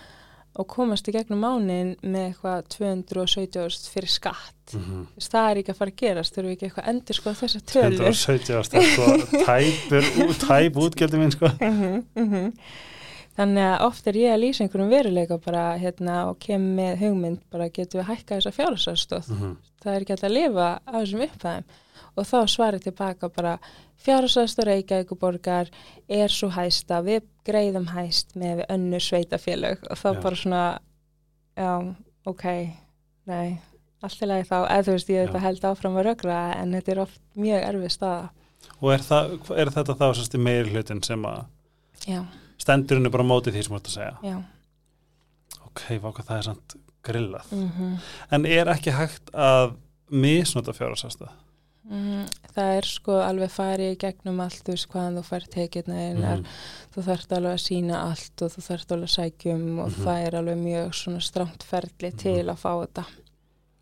[0.57, 5.07] og komast í gegnum mánin með eitthvað 270 fyrir skatt mm -hmm.
[5.15, 7.33] Þess, það er ekki að fara að gerast þurfum við ekki eitthvað að endur sko
[7.73, 9.05] tölur 170 ást sko,
[9.45, 10.03] tæpur,
[10.47, 12.53] tæp útgjaldi minn sko Mhm, mhm.
[13.39, 17.43] Þannig að oft er ég að lýsa einhverjum veruleika bara hérna og kem með hugmynd
[17.53, 19.53] bara getum við hækka þessa fjárhásastóð mm -hmm.
[19.83, 21.69] það er ekki hægt að lifa á þessum upphæðum
[22.15, 23.53] og þá svarið tilbaka bara
[24.03, 25.71] fjárhásastóð Reykjavíkuborgar
[26.07, 30.21] er svo hæsta, við greiðum hæst með við önnur sveitafélög og þá Já.
[30.21, 30.79] bara svona
[31.55, 32.45] já, ok,
[33.25, 33.61] nei
[33.99, 35.25] allt í lagi þá, eða þú veist ég Já.
[35.27, 38.29] þetta held áfram að rögra en þetta er oft mjög erfið staða
[38.79, 40.05] og er, það, er þetta þá
[40.71, 41.41] hlutin sem að
[42.07, 42.23] já,
[42.69, 44.37] stendur henni bara á móti því sem þú ert að segja já
[45.65, 46.77] ok, váka það er samt
[47.09, 47.99] grillað mm
[48.35, 49.75] en er ekki hægt að
[50.11, 51.31] misnota fjárhásasta
[51.89, 56.35] Mm, það er sko alveg farið gegnum allt þú veist hvaðan þú fær tekirna einar
[56.37, 56.49] Mhm.
[56.93, 60.03] þú þarft alveg að sína allt og þú þarft alveg að sækjum og Mhm.
[60.05, 63.05] það er alveg mjög svona stramt ferli til að fá þetta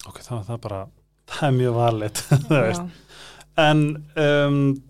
[0.08, 0.88] ok, er það bara
[1.28, 1.76] það er mjög.
[2.78, 2.90] Já.
[3.58, 3.82] en
[4.16, 4.84] um,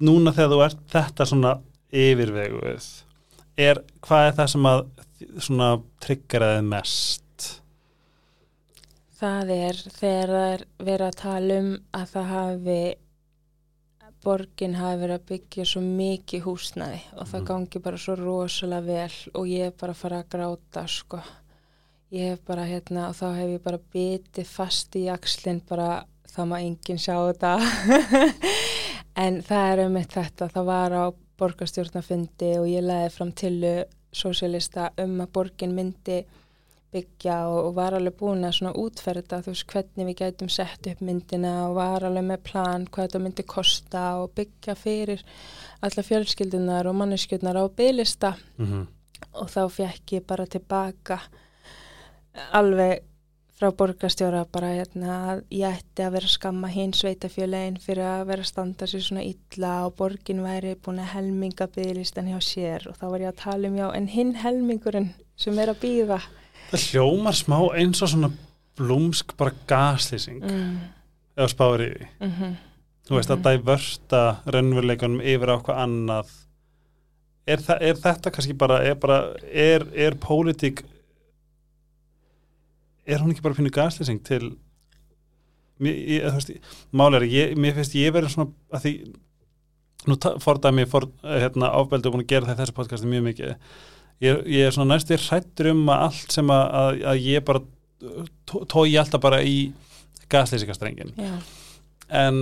[0.00, 1.52] núna þegar þú ert þetta svona
[1.92, 2.88] yfirveguð
[3.58, 4.82] er, hvað er það sem að
[5.38, 5.68] svona
[6.02, 7.18] tryggeraði mest?
[9.22, 12.78] Það er þegar það er verið að tala um að það hafi
[14.22, 17.46] borgin hafi verið að byggja svo mikið húsnæði og það Mhm.
[17.46, 21.20] gangi bara svo rosalega vel og ég er bara að fara að gráta sko.
[22.12, 26.46] Ég hef bara hérna og þá hef ég bara bitið fast í jakslinn bara það
[26.48, 27.52] má enginn sjá þetta.
[29.16, 31.04] En það er um þetta það var á
[31.40, 33.56] borgarstjórnafundi og ég leiði fram til
[34.12, 36.22] sósélista um að borgin myndi
[36.92, 40.88] byggja og, og var alveg búin að svona útferða þú veist hvernig við gætum sett
[40.90, 45.22] upp myndina og var alveg með plan hvað þetta myndi kosta og byggja fyrir
[45.82, 48.84] alla fjölskyldunar og manneskjöldnar á bygglista mm -hmm.
[49.40, 51.20] og þá fekk ég bara tilbaka
[52.52, 53.02] alveg
[53.62, 58.26] frá borgarstjóra bara hérna að ég ætti að vera að skamma hinn sveitafjölein fyrir að
[58.34, 62.90] vera að standa sér svona illa og borgin væri búin að helminga bygglistan hjá sér
[62.90, 66.20] og þá var ég að tala um já en hinn helmingurinn sem er að býða
[66.72, 68.30] það hljómar smá eins og svona
[68.78, 70.40] blúmsk bara gaslýsing.
[70.42, 70.78] Mm,
[71.36, 72.06] eða í því.
[72.20, 72.54] Mm -hmm.
[73.08, 76.28] þú veist að dævörsta raunveruleikunum yfir á hvað annað.
[77.46, 78.96] Er, þa er þetta kannski bara er,
[79.52, 80.84] er, er pólitík
[83.06, 84.52] er hún ekki bara pínu gaslýsing til
[85.82, 86.58] mér, ég,
[86.94, 88.94] málega ég, mér finnst ég verið svona að því
[90.10, 93.52] nú fordæmi for, hérna, ábeldu búin að gera það í þessu podcasti mjög mikið.
[94.22, 97.62] Ég, ég er svona næstu hrættur um að allt sem að, að, að ég bara
[98.70, 99.56] tói alltaf bara í
[100.32, 101.12] gaslýsingastrengin
[102.12, 102.38] en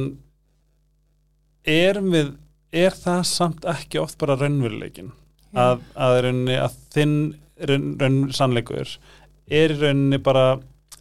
[1.69, 2.33] erum við
[2.73, 5.11] er það samt ekki oft bara raunveruleikin
[5.59, 7.17] að, að, að þinn
[7.69, 8.95] raun, raun sannleikur
[9.51, 10.61] er í rauninni bara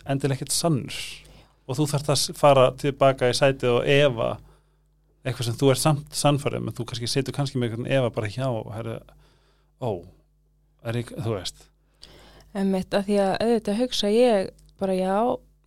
[0.10, 1.00] endilega ekkert sannur.
[1.70, 4.30] Og þú þarf að fara tilbaka í sætið og efa
[5.24, 8.32] eitthvað sem þú er samt sannfærið en þú kannski setur kannski með einhvern efa bara
[8.32, 8.96] hjá herri,
[9.84, 9.92] ó,
[10.88, 11.66] er ég, þú veist.
[12.58, 15.18] Einmitt, að því að auðvitað hugsa ég bara já,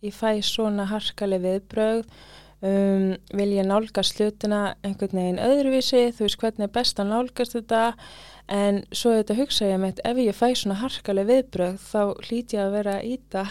[0.03, 3.05] ég fæ svona harkaleg viðbröð um,
[3.37, 7.83] vil ég nálgast hlutina einhvern veginn öðruvísi, þú veist hvernig er best að nálgast þetta
[8.49, 12.59] en svo auðvitað hugsa ég með ef ég fæ svona harkaleg viðbröð þá hlýt ég
[12.65, 13.43] að vera að íta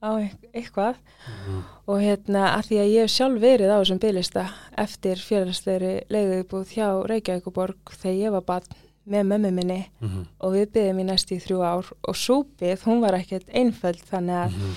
[0.00, 0.10] á
[0.56, 1.62] eitthvað mm.
[1.92, 4.44] og hérna að því að ég hef sjálf verið á þessum bygglista
[4.80, 10.24] eftir félagslegri leiðubúð hjá Reykjavíkuborg þegar ég var bara með mömmu minni Mm -hmm.
[10.40, 14.36] og við byggðum í næstu í þrjú ár og súpið, hún var ekkert einföld þannig
[14.44, 14.74] að, Mhm.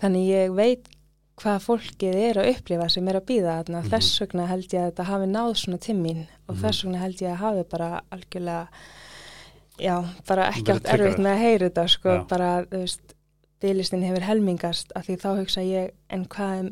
[0.00, 0.88] þannig ég veit
[1.36, 3.90] hvað fólkið er að upplifa sem er að býða þarna, Mhm.
[3.90, 6.62] þess vegna held ég að þetta hafi náð svona til mín og Mhm.
[6.64, 8.68] þess vegna held ég að hafi bara algjörlega
[9.82, 9.96] já,
[10.28, 12.22] bara ekki átt erfitt með að heyra þetta sko, Já.
[12.30, 13.14] bara, þú veist
[13.62, 16.70] bygglistin hefur helmingast af því þá hugsa ég en hvað er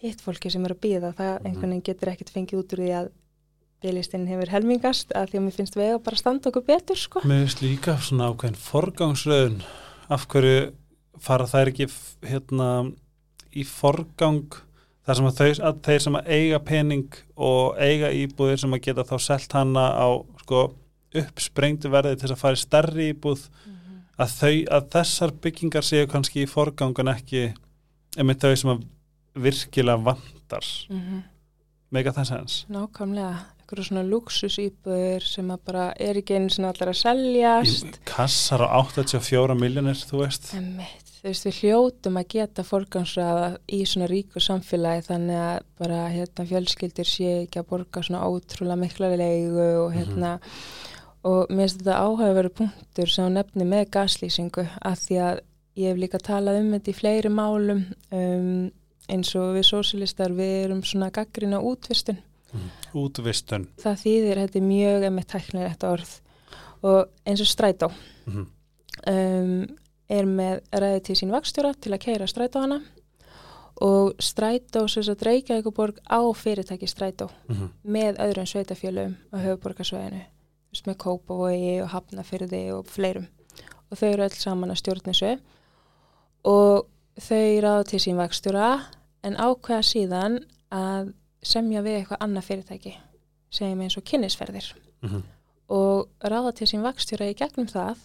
[0.00, 1.46] hitt fólki sem er að býða, það Mhm.
[1.46, 3.10] einhvern veginn getur ekkert fengið út úr því að
[3.82, 7.20] bygglistin hefur helmingast af því að mér finnst við að bara standa okkur betur sko
[7.24, 9.62] Mér finnst líka svona ákveðin forgangsröðun
[10.10, 10.72] af hverju
[11.20, 11.86] fara þær ekki
[12.28, 12.92] hérna
[13.56, 14.44] í forgang
[15.06, 18.82] þar sem að, þau, að þeir sem að eiga pening og eiga íbúðir sem að
[18.84, 20.08] geta þá selt hana á
[20.44, 20.60] sko
[21.16, 23.48] uppsprengtu verði til að fara í stærri íbúð
[24.20, 27.50] að þau, að þessar byggingar séu kannski í forgangan ekki
[28.18, 28.88] einmitt þau sem að
[29.40, 30.66] virkilega vantar.
[30.90, 31.22] Mm
[31.94, 33.46] mega þess aðeins nákvæmlega.
[33.60, 38.00] Einhverju svona luxusýbur sem að bara er ekki einu sinni allar að seljast.
[38.08, 40.50] Kassar á 84 miljonir þú veist.
[40.58, 46.00] Einmitt, þú veist, við hljótum að geta fólkansraða í svona ríku samfélagi þannig að bara
[46.10, 50.34] hérna fjölskyldir sé ekki að borga svona ótrúlega mikla leigu og hérna
[51.24, 55.40] og mér finnst þetta áhugaveru punktur sem nefni með gaslýsingu að því að
[55.76, 58.70] ég hef líka talað um þetta í fleiri málum um,
[59.10, 62.18] eins og við sósilistar við erum svona gaggrina útvistun.
[62.94, 63.68] Útvistun.
[63.82, 66.14] Það þýðir, þetta er mjög emmitt tæknilegt orð.
[66.82, 67.90] Og eins og strætó
[68.26, 68.46] Mhm.
[69.06, 69.66] um,
[70.10, 72.80] er með ræði til sín vakstjóra til að keira strætó hana.
[73.80, 77.70] Og strætó sem þess að Reykjavíkuborg á fyrirtæki strætó Mhm.
[77.86, 80.22] með öðrum sveitafjölum á höfuborgarsvæðinu
[80.86, 83.26] með Kópavogi og Hafnafyrði og fleirum
[83.90, 85.32] og þau eru öll saman að stjórna þessu
[86.44, 86.86] og
[87.20, 88.68] þau ráða til sín vakstjóra
[89.26, 90.38] en ákveða síðan
[90.72, 91.10] að
[91.42, 92.92] semja við eitthvað annað fyrirtæki
[93.50, 94.70] segjum eins og kynnisferðir
[95.02, 95.22] Mhm.
[95.70, 97.96] og ráða til sín vakstjóra í gegnum það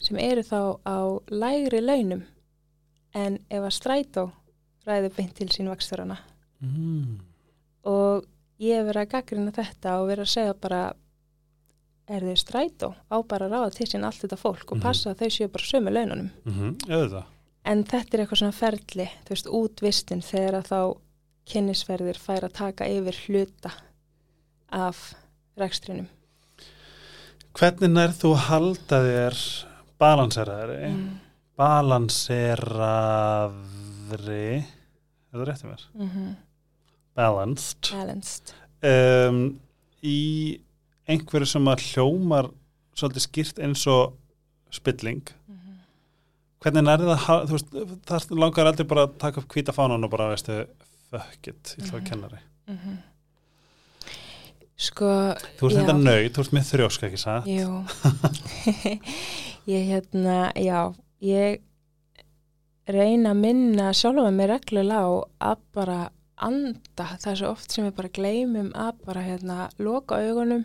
[0.00, 0.98] sem eru þá á
[1.30, 2.22] lægri launum
[3.14, 4.30] en ef að strætó
[4.86, 6.18] ræði beint til sín vakstjórana
[6.62, 7.20] Mm.
[7.84, 8.26] og
[8.60, 10.92] ég hef verið að gaggrina þetta og verið að segja bara
[12.10, 14.82] er þau strætó á bara að ráða til sín allt þetta fólk og Mhm.
[14.82, 16.68] passa að þau séu bara sömu laununum Mhm.
[16.88, 17.24] auðvitað
[17.64, 20.80] en þetta er eitthvað svona ferli þú veist, útvistin þegar að þá
[21.50, 23.70] kynnisferðir fær að taka yfir hluta
[24.72, 25.14] af
[25.58, 26.08] rekstrinum
[27.54, 29.36] hvernig nær þú halda þér
[30.00, 31.10] balanseraðri mm.
[31.58, 34.64] balanseraðri er
[35.38, 35.82] það rétt í mér?
[35.98, 36.36] Mm
[37.20, 38.46] balanced balanced
[38.86, 39.38] um,
[40.06, 40.18] í
[41.10, 42.50] einhverju sem að hljómar
[42.96, 44.16] svolítið skýrt eins og
[44.74, 45.22] spilling.
[45.48, 45.56] Mm
[46.60, 47.70] hvernig nærði það, ha- þú veist,
[48.04, 50.66] það langar aldrei bara að taka upp hvíta fánan og bara, veistu,
[51.08, 52.04] fuck it, ég að Mhm.
[52.10, 52.40] kennari.
[52.68, 52.98] -hmm.
[54.76, 55.08] sko
[55.58, 57.46] þú ert þetta nöyð, þú ert með þrjósk ekki satt?
[57.46, 57.84] Jú,
[59.74, 61.60] ég hérna, já, ég
[62.90, 65.10] reyna að minna sjálfa mig reglulega á
[65.52, 65.98] að bara
[66.40, 70.64] anda, það er svo oft sem við bara gleymum að bara hérna loka augunum,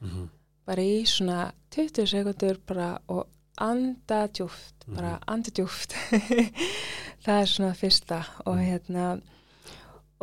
[0.00, 0.28] Mhm.
[0.66, 3.26] bara í svona 20 sekundur bara og
[3.58, 5.22] anda djúft, bara Mhm.
[5.28, 5.92] anda djúft
[7.24, 9.20] það er svona fyrsta og hérna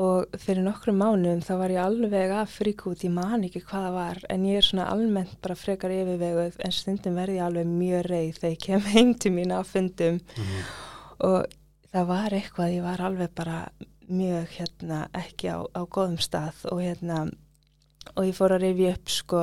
[0.01, 3.83] og fyrir nokkrum mánuðum þá var ég alveg að fríka út, ég man ekki hvað
[3.85, 7.67] það var en ég er svona almennt bara frekar yfirveguð en stundum verði ég alveg
[7.67, 10.63] mjög reið þegar ég kem heim til mín á fundum Mhm.
[11.19, 11.45] og
[11.93, 13.69] það var eitthvað, ég var alveg bara
[14.09, 17.29] mjög hérna ekki á, á góðum stað og hérna
[18.15, 19.41] og ég fór að rifja upp sko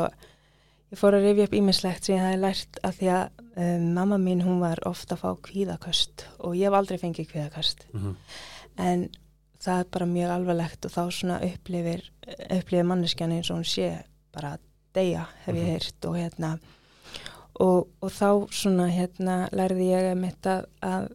[0.93, 4.19] ég fór að rifja upp ímislegt sem ég hefði lært að því að um, mamma
[4.19, 8.15] mín hún var ofta að fá kvíðaköst og ég hef aldrei fengið kvíðaköst Mhm.
[8.79, 9.09] en
[9.61, 12.03] það er bara mjög alvarlegt og þá svona upplifir
[12.51, 14.61] upplifir manneskjan eins og hún sé bara að
[14.95, 15.71] deyja hef ég Mhm.
[15.73, 16.59] heyrt og hérna
[17.61, 21.09] og, og þá svona hérna lærði ég mitt að, að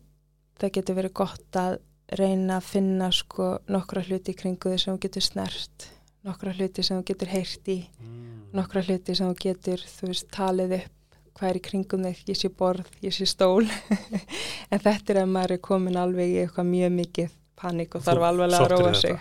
[0.60, 1.77] það getur verið gott að
[2.19, 5.88] reyna að finna sko nokkra hluti í kringu þess sem þú getur snert
[6.24, 8.50] nokkra hluti sem þú getur heyrt í Mm.
[8.54, 10.92] nokkra hluti sem þú getur þú veist talið upp
[11.34, 13.66] hvað er í kringum þig, ég sé borð, ég sé stól.
[14.72, 18.26] En þetta er að maður er komin alveg í eitthvað mjög mikið panik og þarf
[18.28, 18.94] alveg að þetta.
[19.02, 19.20] sig.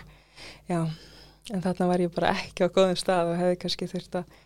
[0.69, 0.79] Já,
[1.53, 4.37] en þarna var ég bara ekki á góðum stað og hefði kannski þurft að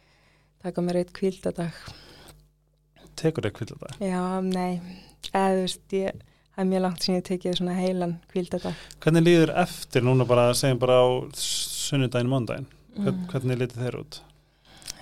[0.64, 1.76] taka mér eitt kvíldadag
[3.18, 4.82] tekur þig kvilda það já, nei,
[5.34, 6.20] eða þú veist ég,
[6.56, 10.48] það er mjög langt sem ég tekið svona heilan kvíldadag hvernig líður eftir núna bara,
[10.58, 11.08] segjum bara á
[11.90, 13.28] sunnudaginn, mándaginn Hvern, Mm.
[13.30, 14.20] hvernig lítið þeir út?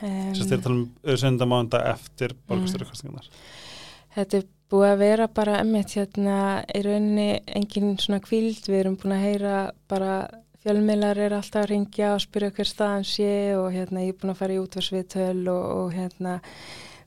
[0.04, 3.30] um, Sérst þér tala um sunnudag, mándag eftir borgastyrjarkastingarnar
[4.16, 6.38] Þetta er búið að vera bara emmitt hérna
[6.76, 9.56] í rauninni engin svona kvíld, við erum búin að heyra
[9.92, 10.14] bara
[10.66, 13.28] fjölmiðlar er alltaf að ringja og spyrja hver staðan sé
[13.60, 16.40] og hérna ég er búin að fara í útvarsviðtöl og, og hérna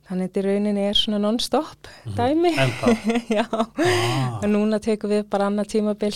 [0.09, 2.53] þannig þetta í rauninni er svona non-stop dæmi.
[2.57, 2.87] En þá?
[3.41, 4.38] Já, Ah.
[4.43, 6.14] og núna tekum við bara annað tímabil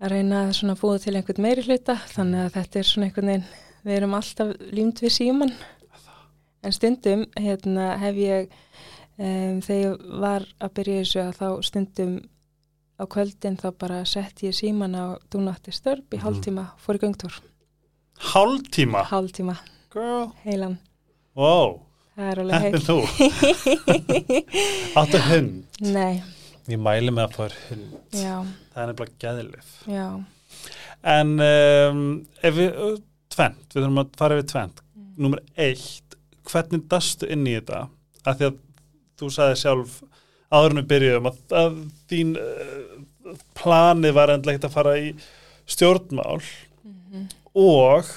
[0.00, 3.48] að reyna að búið til einhvern meiri hluta þannig að þetta er svona einhvern veginn
[3.84, 5.52] við erum alltaf límt við síman
[6.62, 8.48] en stundum hérna hef ég
[9.18, 12.16] um, þegar ég var að byrja þessu að þá stundum
[12.98, 16.24] á kvöldin þá bara sett ég síman á dúnatti störp í Mhm.
[16.26, 17.34] hálftíma fór í göngtúr,
[18.18, 19.04] Hálftíma?
[19.06, 19.56] hálftíma
[19.94, 20.32] Girl.
[20.44, 20.78] heilan,
[21.38, 21.82] Wow,
[22.16, 22.96] það er þú.
[24.98, 25.64] Áttu hund.
[25.80, 26.22] Nei,
[26.68, 27.92] Ég mæli með að þér hund.
[28.12, 28.34] já,
[28.78, 29.70] Það er nefnilega gæðilif.
[29.90, 30.06] já
[31.08, 32.04] En um,
[32.42, 32.78] ef við,
[33.34, 34.80] tvent, við þurfum að fara yfir tvent.
[34.94, 35.08] Mm.
[35.24, 36.16] Númer eitt,
[36.48, 37.84] hvernig dastu inn í þetta?
[38.22, 38.62] Af því að
[39.18, 39.98] þú sagði sjálf
[40.48, 45.10] áður en við byrjuðum að, að þín uh, plani var endlegt að fara í
[45.68, 46.38] stjórnmál
[47.58, 48.12] og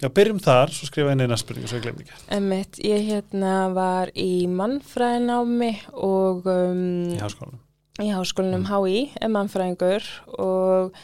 [0.00, 3.54] já, byrjum þar, svo skrifa ég neina spurningu svo ég glemdi ekki Emmett, ég hérna
[3.74, 6.82] var í mannfræðinámi og um,
[7.14, 7.60] í háskólanum.
[8.02, 10.06] Í háskólanum HÍ, er mannfræðingur
[10.42, 10.96] og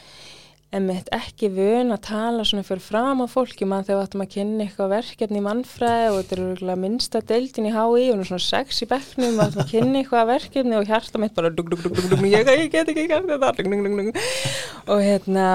[0.71, 3.65] Emmett ekki vön að tala svona fyrir fram á fólki.
[3.67, 7.65] Mann þegar við áttum að kynna eitthvað verkefni í mannfræði og þetta eru minnsta deildin
[7.67, 11.19] í HÍ og svona sex í bekknum og áttum að kynna eitthvað verkefni og hjarta
[11.19, 13.51] mitt bara dug, dug, dug, dug, ég, get ekki gert þetta.
[14.87, 15.47] Og hérna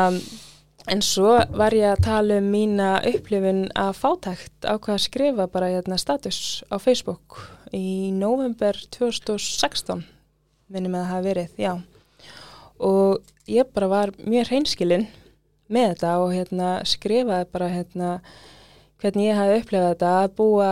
[0.93, 5.73] en svo var ég að tala um mína upplifun að fátækt ákvað að skrifa bara
[5.73, 7.41] hérna status á Facebook
[7.73, 10.05] í november 2016
[10.73, 11.73] minnum að það hafa verið, já.
[12.87, 15.07] Og ég bara var mjög hreinskilinn
[15.73, 18.11] með þetta og hérna skrifaði bara hérna
[19.03, 20.71] hvernig ég hafi upplifað þetta að búa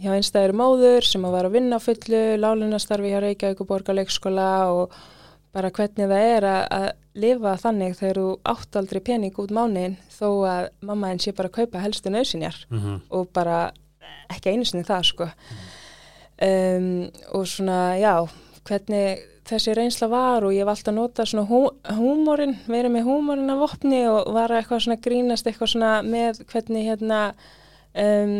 [0.00, 4.94] hjá einstæður móður sem að var að vinna fullu, lálunastarfi hjá Reykjavík og Borgarleikskóla og
[5.52, 6.88] bara hvernig það er að, að
[7.20, 11.52] lifa þannig þegar þú átt aldrei pening út mánuðin þó að mamma henn sé bara
[11.52, 13.00] kaupa helstu nöðsinjar Mm -hmm.
[13.10, 13.72] og bara
[14.30, 15.28] ekki einu sinni það sko.
[16.40, 18.28] Um, og svona já
[18.70, 21.62] hvernig þessi reynsla var og ég hef alltaf notað svona hú,
[21.98, 26.86] húmórin, verið með húmórin af vopni og var eitthvað svona grínast eitthvað svona með hvernig
[26.86, 27.22] hérna
[27.98, 28.36] um,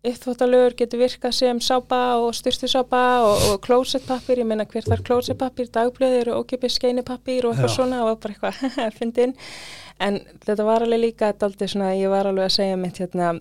[0.00, 5.68] uppþvóttalögur getur virkað sem sápa og styrstusápa og, og klósettpappir, ég meina hver þar klósettpappir,
[5.74, 7.76] dagblöður og ókipis skeinipappir og eitthvað Já.
[7.76, 9.36] svona og bara eitthvað fyndin.
[10.00, 13.34] En þetta var alveg líka daldið svona, ég var alveg að segja mitt hérna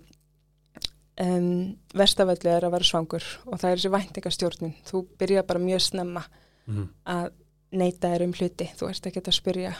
[1.19, 5.81] um, verstafællu er að vera svangur og það er þessi væntingastjórnun þú byrja bara mjög
[5.89, 6.23] snemma
[6.69, 6.83] Mhm.
[7.09, 7.29] að
[7.71, 9.73] neyta þér um hluti þú ert ekki að spyrja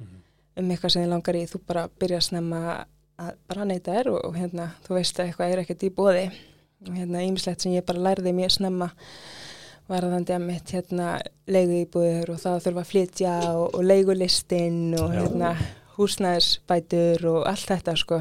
[0.00, 0.16] Mhm.
[0.56, 2.84] um eitthvað sem þið langar í þú bara byrja snemma
[3.18, 6.30] að bara neyta þér og, og hérna, þú veist að eitthvað er ekkert í bóði
[6.86, 8.90] og hérna ímislegt sem ég bara lærði mjög snemma
[9.88, 14.94] varðandi að mitt hérna leigu íbúður og það að þurfa að flytja og, og leigulistin
[14.98, 15.20] og Já.
[15.20, 15.56] hérna
[15.96, 18.18] húsnæðisbætur og allt þetta sko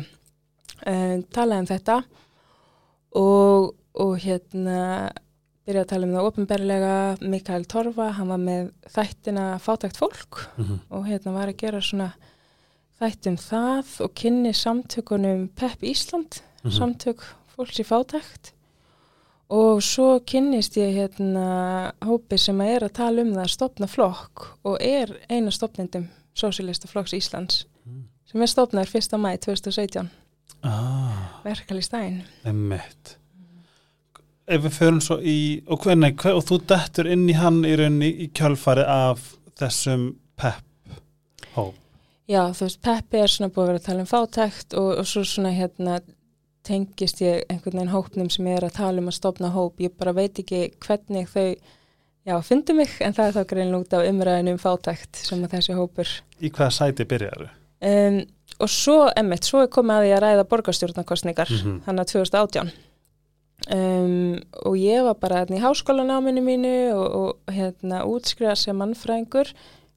[0.85, 1.97] um, talaði um þetta
[3.15, 5.11] og, og hérna
[5.65, 10.79] byrjaði að tala um það ofinberlega Mikael Torfa, hann var með þættina Fátækt fólk Mhm.
[10.91, 12.11] og hérna var að gera svona
[13.01, 16.71] þættum það og kynni samtökunum PEP Ísland, Mhm.
[16.71, 17.23] samtök
[17.55, 18.51] fólks í fátækt
[19.49, 24.47] og svo kynnist ég hérna hópi sem er að tala um það að stopna flokk
[24.65, 28.03] og er eina stopnendum Sósilista flokks Íslands Mm.
[28.25, 29.17] sem er stopnaður 1.
[29.17, 30.09] mæ 2017
[30.65, 33.15] Ah, verkalýstæðin emmitt
[34.45, 37.73] ef við förum svo í og, hvernig, hver, og þú dettur inn í hann í
[37.77, 40.95] rauninni í kjölfari af þessum pepp
[41.55, 41.81] hóp
[42.25, 45.05] Já, þú veist, Peppi er svona búið að vera að tala um fátækt og, og
[45.05, 45.99] svo svona hérna
[46.65, 49.77] tengist ég einhvern veginn hópnum sem er að tala um að stopna hóp.
[49.83, 51.53] Ég bara veit ekki hvernig þau,
[52.25, 55.53] já, fyndu mig, en það er þá greinlega út af umræðinu um fátækt sem að
[55.53, 56.15] þessi hópur.
[56.41, 57.51] í hvaða sæti byrjaru
[57.85, 58.21] Um,
[58.59, 61.81] og svo, emmitt, svo er komið að því að ræða borgarstjórnarkostningar, Mhm.
[61.85, 62.71] hann að 2018.
[63.71, 69.47] Um, og ég var bara hérna í háskólanáminu mínu og, og hérna útskriða sem mannfræðingur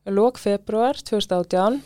[0.06, 1.82] lók februar 2018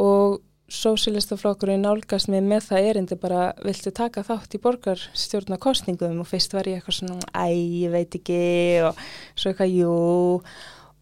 [0.00, 0.38] og
[0.72, 6.64] sósilistaflokkurinn nálgast mig með það erindi bara viltu taka þátt í borgarstjórnarkostningum og fyrst var
[6.70, 7.50] ég eitthvað svona æ,
[7.82, 8.40] ég veit ekki
[8.86, 8.96] og
[9.34, 9.92] svo eitthvað jú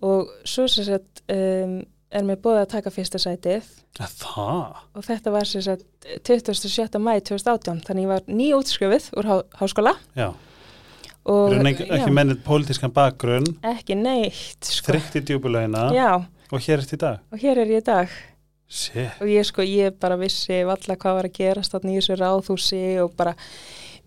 [0.02, 3.66] og svo sem sagt um, er mér búið að taka fyrsta sætið.
[3.96, 4.78] Það?
[4.96, 7.00] Og þetta var sem sagt 27.
[7.02, 9.94] mæ 2018 þannig ég var nýjútskrifuð úr há, háskóla.
[10.18, 10.30] Já,
[11.30, 13.46] og ekki, ekki mennið pólitískan bakgrunn.
[13.74, 14.90] Ekki neitt sko.
[14.90, 15.86] þrygt í djúbulögina
[16.50, 17.22] og hér eftir í dag.
[17.30, 18.18] Og hér er ég í dag.
[18.70, 19.16] Shit.
[19.18, 22.82] og ég sko, ég bara vissi valla hvað var að gerast þarna í þessu ráðhúsi
[23.02, 23.32] og bara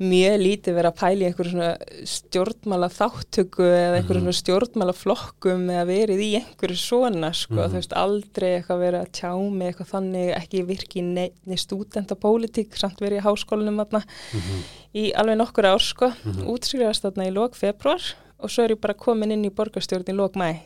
[0.04, 4.34] mjög lítið verið að pæla í einhverjum svona stjórnmála þáttöku eða einhverjum Mhm.
[4.34, 7.70] svona stjórnmála flokkum eða verið í einhverju svona sko, Mhm.
[7.72, 12.76] þú veist, aldrei eitthvað verið að tjá mig eitthvað þannig, ekki virki í neittni stúdentapólitík,
[12.78, 14.04] samt verið í háskólanum þarna
[14.34, 14.64] Mhm.
[14.96, 16.48] í alveg nokkur ár sko, Mhm.
[16.48, 18.02] útskrifast þarna í lok februar
[18.40, 20.60] og svo er ég bara komin inn í borgarstjórn í lok mæ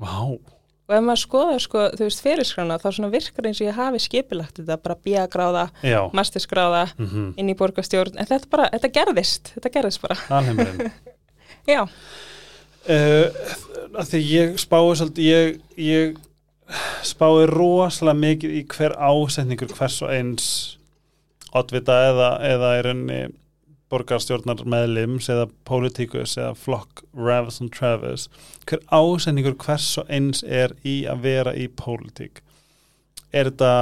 [0.00, 0.38] Vá,
[0.90, 4.00] og ef maður skoðar sko, þú veist, fyrirskrána þá svona virkar eins og ég hafi
[4.02, 6.00] skipilagt þetta bara bíagráða, já.
[6.16, 10.18] masterskráða mm inn í borgarstjórn, en þetta bara, þetta gerðist þetta gerðist bara,
[11.74, 11.84] já.
[12.90, 13.30] Uh,
[14.08, 16.18] því ég spái svolítið ég, ég
[17.06, 20.46] spái rosalega mikið í hver ásetningur hvers og eins
[21.56, 23.20] oddvita eða, eða er enni
[23.90, 28.28] borgarstjórnar meðlims eða pólitíkus eða flokk Ravis and Travis
[28.68, 32.42] hver ásetningur hvers og eins er í að vera í pólitík?
[33.32, 33.72] Er þetta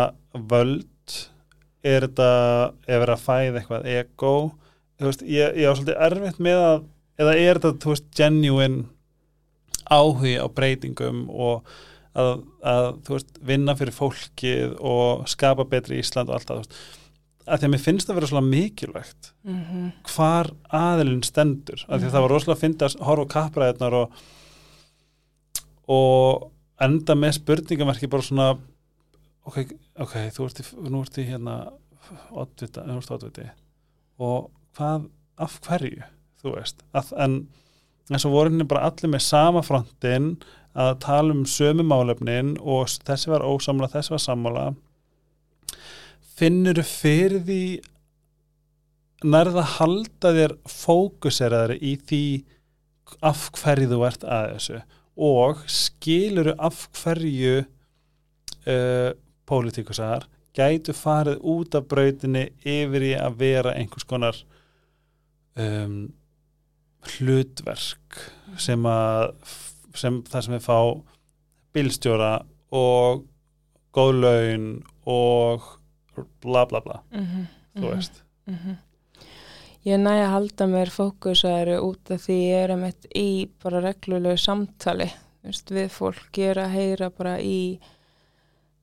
[0.48, 1.18] völd?
[1.86, 2.30] Er þetta
[2.88, 4.36] er verið að fæða eitthvað ego?
[4.98, 6.78] Veist, ég, ég á svolítið erfitt með að
[7.18, 8.86] eða er þetta, þú veist, genuine
[9.88, 11.68] áhugi á breytingum og
[12.18, 12.32] að,
[12.66, 16.97] að þú veist, vinna fyrir fólkið og skapa betri Ísland og allt það, þú veist
[17.48, 19.90] að því að mér finnst það að vera svona mikilvægt mm -hmm.
[20.14, 23.98] hvar aðilinn stendur af því að það var rosalega að finna að horfa á kappræðirnar
[24.02, 24.18] og
[25.88, 28.48] og enda með spurningamarki bara svona
[29.48, 29.58] ok,
[29.96, 31.54] ok, þú ert í, nú ert í hérna
[32.30, 33.48] oddvita, nú ert oddviti.
[34.18, 36.02] Og hvað, af hverju
[36.42, 37.48] þú veist, að, en
[38.08, 40.36] en svo voru henni bara allir með sama frontin
[40.78, 44.66] að tala um sömu málefnin og þessi var ósamla, þessi var sammála
[46.38, 47.62] finnur fyrir því
[49.26, 52.22] nærða halda þér fókuseraðari í því
[53.26, 54.82] af hverju þú ert að þessu?
[55.28, 59.10] Og skiluru af hverju uh,
[59.48, 64.38] pólitíkusar gætu farið út af brautinni yfir í að vera einhvers konar
[65.58, 66.08] um,
[67.16, 68.20] hlutverk
[68.60, 69.32] sem að
[69.98, 70.78] sem það sem við fá
[71.74, 72.32] bílstjóra
[72.74, 73.24] og
[73.94, 74.68] góð laun
[75.08, 75.66] og
[76.42, 77.46] bla bla bla Mm -hmm.
[77.80, 78.76] þú veist Mm -hmm.
[79.86, 84.36] Ég næ að halda mér fókusæri út af því ég er einmitt í bara reglulegu
[84.36, 85.10] samtali
[85.44, 87.78] veist, við fólk, ég er að heyra bara í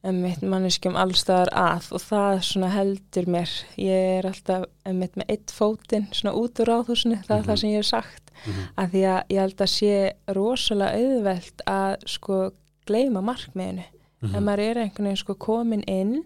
[0.06, 5.52] einmitt manneskjum allstaðar að og það svona heldur mér ég er alltaf einmitt með eitt
[5.52, 7.48] fótinn svona út úr áþúsinu, það er Mhm.
[7.50, 8.68] það sem ég hef sagt mm -hmm.
[8.78, 12.52] að því að ég held að sé rosalega auðvelt að sko
[12.86, 13.84] gleyma markmiðinu
[14.24, 16.24] ef maður er einhvern veginn sko komin inn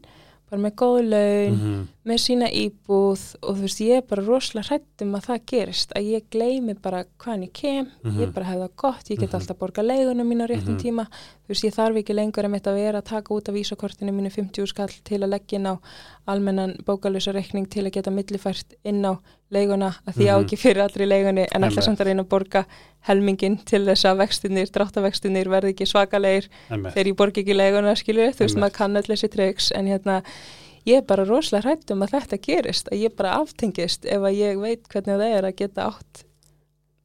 [0.50, 1.88] bara með góð laun, Mhm.
[2.10, 5.92] með sína íbúð og þú veist ég er bara rosalega hrætt um að það gerist
[5.96, 8.20] að ég gleymi bara hvaðan ég kem Mhm.
[8.20, 9.36] ég bara hef það gott, ég get Mhm.
[9.42, 10.82] alltaf borga leigunum mín á réttum Mhm.
[10.82, 13.56] tíma þú veist ég þarf ekki lengur að mitt að vera að taka út af
[13.56, 15.80] vísakortinu mínu 50 skall til að leggja inn á
[16.28, 19.18] almennan bókalösa reikning til að geta millifært inn á
[19.52, 20.46] leiguna að því ég á Mhm.
[20.46, 22.66] ekki fyrir allri leigunni en alltaf samt að reyna að borga
[23.08, 28.30] helmingin til þess að vextinir, dráttavextinir verði ekki svakalegir þegar ég borgi ekki leiguna skilju,
[28.36, 30.22] þú veist maður kann öll þessi treyks en hérna
[30.86, 34.38] ég er bara rosalega hrætt um að þetta gerist að ég bara aftengist ef að
[34.38, 36.24] ég veit hvernig það er að geta átt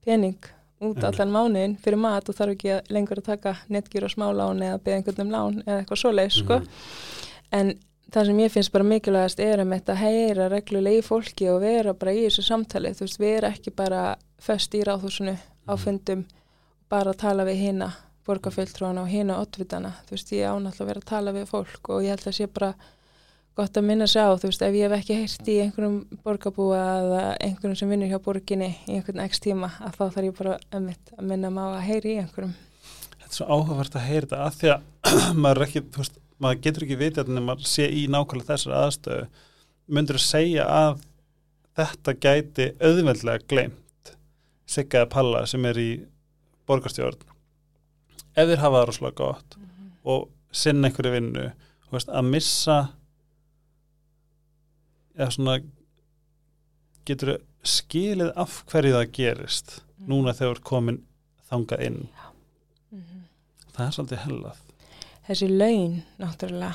[0.05, 0.37] pening
[0.81, 1.05] út Einmitt.
[1.21, 4.97] allan mánuðin fyrir mat og þarf ekki lengur að taka netgjur og smálán eða beða
[5.01, 6.69] einhvern um lán eða eitthvað svoleið sko Mhm.
[7.53, 7.75] en
[8.15, 11.61] það sem ég finnst bara mikilvægast er um þetta að heyra reglulega í fólki og
[11.65, 12.93] vera bara í þessu samtali.
[12.95, 14.03] Þú veist, erum ekki bara
[14.43, 15.79] föst í ráðhúsinu á Mhm.
[15.85, 16.25] fundum
[16.91, 17.93] bara að tala við hina
[18.27, 22.03] borgarfjöldrúana og hina ottvitana þú veist, ég ánátt að vera að tala við fólk og
[22.03, 22.75] ég held að sé bara
[23.57, 26.79] gott að minna sig á, þú veist, ef ég hef ekki heyrt í einhverjum borgarbúa
[27.01, 30.59] eða einhverjum sem vinnur hjá borginni í einhvern x tíma að þá þarf ég bara
[30.73, 32.55] að minna maður að heyri í einhverjum.
[33.15, 36.19] Þetta er svo áhugavert að heyra þetta að því að maður, er ekki, þú veist,
[36.45, 39.29] maður getur ekki vitið en maður sé í nákvæmlega þessar aðstöðu.
[39.95, 41.03] Myndur að segja að
[41.79, 43.81] þetta gæti auðveldlega gleymt
[44.65, 45.89] Sigga eða Palla sem er í
[46.69, 47.21] borgarstjórn?
[48.35, 49.57] Ef þeir hafa það rosalega gott
[50.05, 51.47] og sinna einhverju vinnu
[51.93, 52.79] veist, að missa
[55.15, 55.59] eða svona
[57.07, 59.79] getur skilið af hverju það gerist
[60.09, 61.01] núna þegar þú ert komin
[61.51, 62.01] þangað inn?
[63.75, 64.64] Það er svolítið hellað
[65.29, 66.75] þessi laun, náttúrulega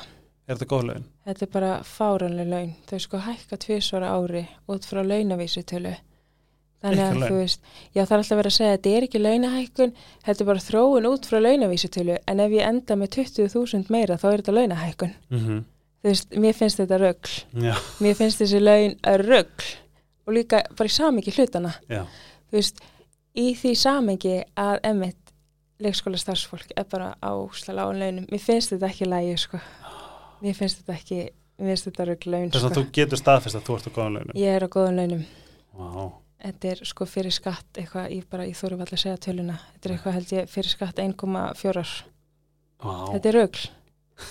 [0.49, 1.03] er þetta góð laun?
[1.29, 2.69] Þetta er bara fáranlega laun.
[2.89, 5.95] Þau sko hækka tvisvara ári út frá launavísutölu.
[6.79, 7.59] Þannig að þú veist,
[7.91, 9.89] já það er alltaf verið að segja að þetta er ekki launahækkun,
[10.25, 14.27] þetta er bara þróun út frá launavísutölu en ef ég enda með 20.000 meira þá
[14.29, 15.13] er þetta launahækkun.
[15.29, 15.65] Mm -hmm.
[15.99, 17.33] Þú veist, mér finnst þetta rögl.
[17.59, 19.65] Já, Mér finnst þessi laun rögl
[20.25, 21.73] og líka bara í samingi hlutana.
[21.89, 22.05] já,
[22.49, 22.79] Þú veist,
[23.35, 25.18] í því samingi að emitt
[25.80, 27.32] leikskóla starfsfólk er bara á
[27.71, 28.25] lágun launum.
[28.32, 29.59] Mér finnst þetta ekki lægi, sko.
[30.43, 31.19] Mér finnst þetta ekki,
[31.59, 32.71] mér finnst þetta rögl laun, þess sko.
[32.71, 35.25] að þú getur staðfest að þú ert á góðan launum Ég er á góðum launum.
[35.80, 39.57] Vá, Þetta er sko fyrir skatt eitthvað, ég bara, ég þóru vall að segja töluna.
[39.73, 41.84] Þetta er eitthvað held ég fyrir skatt 1,4.
[42.80, 42.93] vá,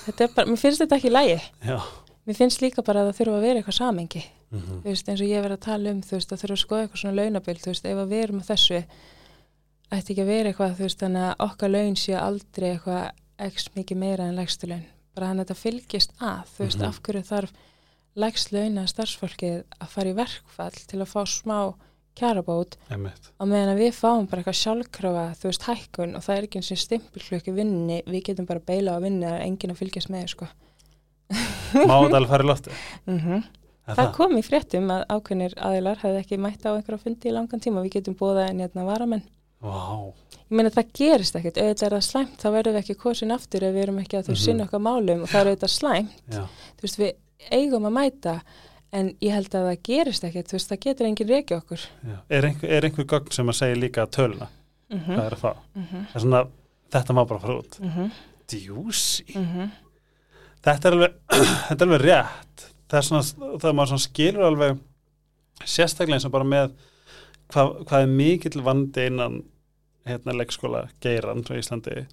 [0.06, 1.40] Þetta er bara, mér finnst þetta ekki lægi.
[1.64, 1.80] já
[2.28, 4.22] Mér finnst líka bara að það þurfa að vera eitthvað samengi.
[4.50, 4.80] mm -hmm.
[4.82, 6.82] Þú veist, eins og ég verið að tala um, þú veist, að þurfa að skoða
[6.82, 8.80] eitthvað svona launabild, þú veist, ef við erum að þessu,
[9.92, 13.10] ætti ekki að vera eitthvað, þú veist, þannig að okkar laun sé aldrei eitthvað
[13.48, 14.84] ekki mikið meira en lægstu laun.
[15.14, 16.88] Bara þannig að þetta fylgist að, þú veist, Mhm.
[16.88, 17.52] af hverju þarf
[18.18, 21.74] lægst launa starfsfólkið að fara í verkfall til að fá smá
[22.18, 26.42] kjarabót á meðan að við fáum bara eitthvað sjálfkrafa þú veist hækkun og það er
[26.48, 29.78] ekki eins og stimpilklukki vinni, við getum bara beila á vinni það er enginn að
[29.78, 30.48] fylgjast með sko.
[31.30, 32.70] Má þetta alveg fara í lofti
[33.06, 33.44] mm
[33.88, 37.32] Er það kom í fréttum að ákveðnir aðilar hefði ekki mætt á einhverja fundi í
[37.32, 39.22] langan tíma við getum búið en hérna varamenn
[39.60, 40.12] Vá,
[40.48, 43.64] ég meina það gerist ekkert, auðvitað er það slæmt þá verðum við ekki kosin aftur
[43.66, 44.42] ef við erum ekki að þú Mhm.
[44.44, 46.44] sinna okkar málum og það er auðvitað slæmt já,
[46.78, 47.12] þú veist við
[47.50, 48.40] eigum að mæta
[48.92, 51.80] en ég held að það gerist ekkert, þú veist, það getur enginn reiki okkur.
[52.30, 54.48] Er, einhver, er einhver gögn sem að segja líka töluna
[54.90, 55.52] mm hvað er að fá?
[55.76, 56.06] -hmm.
[56.06, 56.46] Það er svona,
[56.90, 57.80] þetta má bara fara út.
[57.80, 58.10] Mm -hmm.
[58.48, 59.24] Djúsi.
[59.34, 59.70] Mhm.
[60.62, 61.12] Þetta er alveg,
[61.68, 62.72] þetta er alveg rétt.
[62.88, 63.22] Það er svona,
[63.58, 64.78] það er maður svona skilur alveg
[65.64, 66.70] sérstaklega eins og bara með
[67.52, 69.42] hvað, hvað er mikill vandi innan
[70.08, 72.06] hérna leikskóla geiran frá Íslandi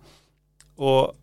[0.77, 1.15] og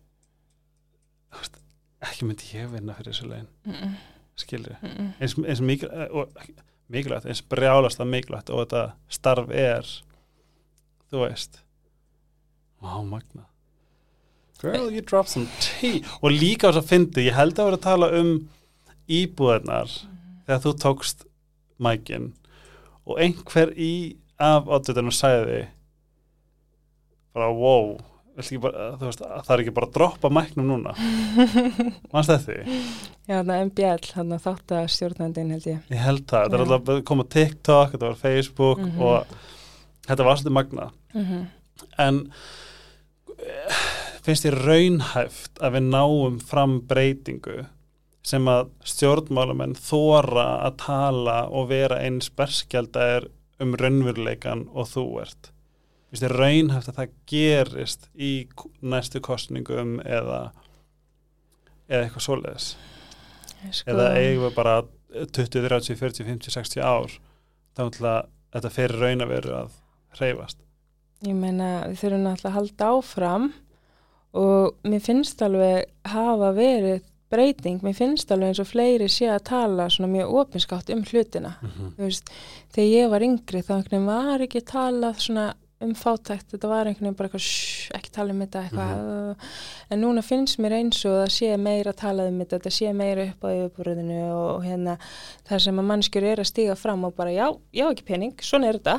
[1.33, 1.57] veist,
[2.01, 3.95] ekki myndi ég vinna fyrir þessu legin, Mhm.
[4.37, 5.13] skilur Mhm.
[5.21, 6.29] eins, eins mikil, og,
[6.89, 9.83] mikilvægt, eins brjálast að mikilvægt og þetta starf er
[11.11, 11.59] þú veist
[12.83, 13.45] Vá, magna.
[14.61, 16.01] Girl, you dropped some tea.
[16.21, 18.49] Og líka þess að fyndi, ég held að vera að tala um
[19.07, 19.87] íbúðarnar
[20.45, 21.23] þegar þú tókst
[21.79, 22.33] mækin
[23.05, 23.91] og einhver í
[24.39, 25.63] af oddvitunum sagði
[27.33, 27.93] bara wow
[28.63, 30.93] bara, þú veist, það er ekki bara að droppa mæknum núna?
[32.13, 32.77] Mannst þetta því?
[33.29, 34.07] Já, það er MBL,
[34.41, 35.83] þátt að stjórnandinn held ég.
[35.93, 39.01] Ég held það, þetta er alltaf að koma á TikTok, þetta var Facebook Mhm.
[39.05, 39.35] og
[40.09, 41.43] þetta var svolítið magna mm
[42.03, 42.17] en
[43.37, 43.77] eh,
[44.25, 47.65] finnst ég raunhæft að við náum fram breytingu
[48.23, 53.27] sem að stjórnmálamenn þóra að tala og vera eins berskjaldar
[53.63, 55.49] um raunveruleikan og þú ert.
[56.09, 58.33] Finnst ég raunhæft að það gerist í
[58.85, 60.51] næstu kostningum eða
[61.89, 62.67] eða eitthvað svoleiðis?
[63.71, 64.75] Sko, eða eigum við bara
[65.13, 67.17] 20, 30, 40, 50, 60 ár
[67.77, 68.13] þá ætla
[68.53, 69.77] þetta fyrir raun að
[70.17, 70.59] hreyfast.
[71.23, 73.49] Ég meina, við þurfum náttúrulega að halda áfram
[74.43, 77.03] og mér finnst alveg hafa verið
[77.33, 81.55] breyting, mér finnst alveg eins og fleiri sé að tala svona mjög opinskátt um hlutina.
[81.97, 82.31] Þú veist,
[82.75, 85.49] þegar ég var yngri þá einhvern veginn var ekki talað svona
[85.83, 89.49] um fátækt, þetta var einhvern veginn bara eitthvað shh, ekki tala um þetta eitthvað
[89.91, 93.25] en núna finnst mér eins og það sé meira talað um þetta, þetta sé meira
[93.33, 94.93] upp á yfirbúrðinu og, hérna
[95.49, 98.69] það sem að mannskjur er að stiga fram og bara já, já ekki pening, svona
[98.71, 98.95] er þetta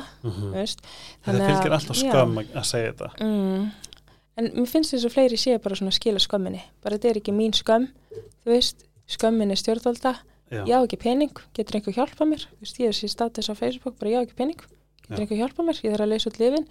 [0.53, 0.85] veist.
[0.85, 3.65] þetta Þannig að- fylgir alltaf skam að, að segja þetta Mm.
[4.37, 6.61] En mér finnst þess að fleiri séu bara svona að skila skömminni.
[6.83, 7.85] Bara þetta er ekki mín skömm,
[8.43, 10.11] þú veist, skömmin er stjórnvalda,
[10.51, 13.53] já, já ekki pening, getur einhver hjálpa mér, þú veist, ég er sér status á
[13.55, 15.21] Facebook, bara já ekki pening, getur Já.
[15.23, 16.67] einhver hjálpa mér, ég þarf að leysa út lifin.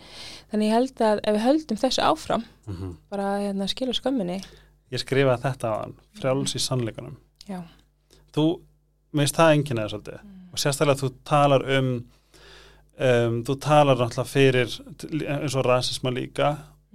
[0.52, 2.92] Þannig ég held að ef við höldum þessu áfram, Mhm.
[3.10, 4.38] bara hérna, skila skömminni,
[4.92, 7.16] ég skrifaði þetta á hann frjáls í sannleikunum.
[7.48, 7.62] Já,
[8.34, 8.60] þú,
[9.14, 10.20] minnst það enginn eða svolítið.
[10.52, 12.04] Og sérstaklega þú talar um
[12.98, 14.70] um, þú talar náttúrulega fyrir
[15.40, 16.52] eins og rasisma líka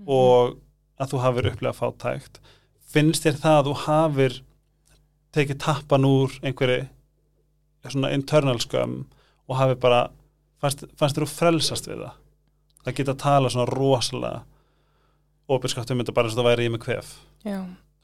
[0.08, 0.56] og
[1.00, 2.40] að þú hafir upplegað fátækt.
[2.90, 4.38] Finnst þér það að þú hafir
[5.36, 6.88] tekið tappan úr einhverju
[7.90, 9.04] svona internal skömm
[9.50, 10.08] og hafi bara
[10.62, 12.16] fannst, fannst þér þú frelsast við það?
[12.86, 14.42] Að geta að tala svona rosalega
[15.50, 17.14] opinskátt um þetta bara eins og það væri í mig kvef.
[17.46, 17.60] Já.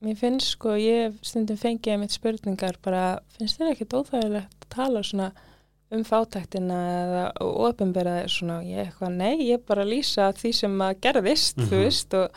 [0.06, 3.04] Mér finnst sko, ég stundum fengið að mitt spurningar bara,
[3.38, 5.30] finnst þér ekkit óþægilegt að tala svona
[5.92, 11.58] um fátæktina eða ofinbera svona, ég eitthvað, nei, ég bara lýsa því sem að gerðist,
[11.58, 11.68] Mhm.
[11.70, 12.30] þú veist og,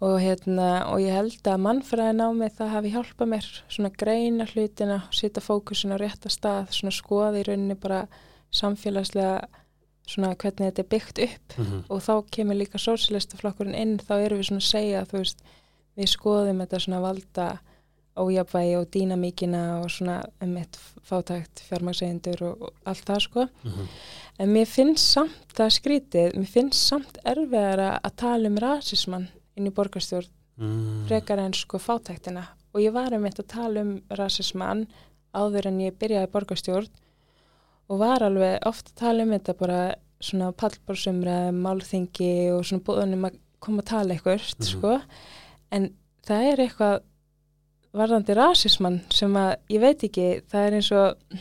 [0.00, 4.46] og hérna, og ég held að mannfræðin á mig það hafi hjálpað mér svona greina
[4.46, 8.06] hlutina, setja fókusin á rétta stað, svona skoða í rauninni bara
[8.50, 9.44] samfélagslega
[10.10, 11.82] svona hvernig þetta er byggt upp mm -hmm.
[11.88, 15.38] og þá kemur líka sósilistaflokkurinn inn, þá erum við svona að segja, þú veist,
[15.96, 17.58] við skoðum þetta svona valda
[18.18, 23.46] ójafvægi og dýnamíkina og svona eitt fátækt fjármagsegindur og, og allt það sko.
[24.40, 29.68] En mér finnst samt það skrítið, mér finnst samt erfiðara að tala um rasismann inn
[29.68, 30.28] í borgarstjórn
[30.60, 31.06] mm.
[31.08, 34.86] frekar en sko fátæktina og ég var um eitt að tala um rasismann
[35.34, 36.88] áður en ég byrjaði borgarstjórn
[37.90, 39.80] og var alveg oft að tala um þetta bara
[40.20, 44.66] svona pallbórsumra, málþingi og svona búðunum að koma að tala eitthvað, Mhm.
[44.68, 45.00] sko
[45.72, 45.94] en
[46.26, 47.00] það er eitthvað
[47.96, 51.40] varðandi rasismann sem að ég veit ekki, það er eins og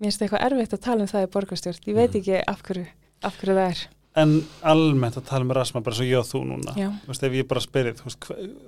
[0.00, 1.80] mér finnst eitthvað erfitt að tala um það í borgarstjórn.
[1.86, 2.20] Ég veit Mhm.
[2.20, 2.86] ekki af hverju,
[3.22, 3.86] af hverju það er.
[4.16, 6.74] En almennt að tala með rasma bara svo ég og þú núna.
[6.76, 8.20] Já, þú veist, ef ég bara spyrir þú veist,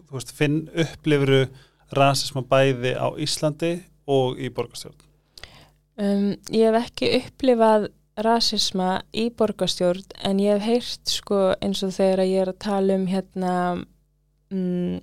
[0.08, 1.48] þú veist finn upplifuru
[1.92, 4.94] rasisma bæði á Íslandi og í borgarstjórn?
[5.98, 11.90] Um, ég hef ekki upplifað rasisma í borgarstjórn en ég hef heyrt sko eins og
[11.90, 13.84] þegar ég er að tala um hérna
[14.52, 15.00] mm,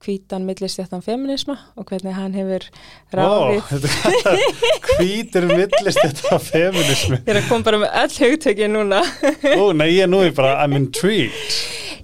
[0.00, 2.64] hvítan millistjættan feminisma og hvernig hann hefur
[3.12, 3.86] ráðið.
[4.96, 9.00] hvítur millist þetta feminismi Ég er að koma bara með öll hugtöki núna.
[9.60, 11.56] Ó, nei, ég er nú í bara, I'm intrigued.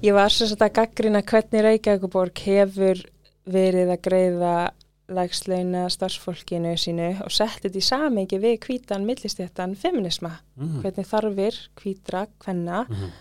[0.04, 3.00] Ég var svo að gaggrina hvernig Reykjavíkuborg hefur
[3.46, 4.56] verið að greiða
[5.06, 10.80] lægslauna starfsfólkinu sínu og setti þetta í samengi við hvítan millistjættan feminisma mm.
[10.82, 13.12] hvernig þarfir hvítra, hvenna Mm.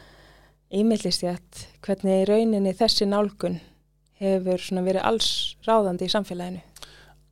[0.73, 3.59] í millistjætt, hvernig rauninni þessi nálgun
[4.21, 5.29] hefur verið alls
[5.67, 6.61] ráðandi í samfélaginu.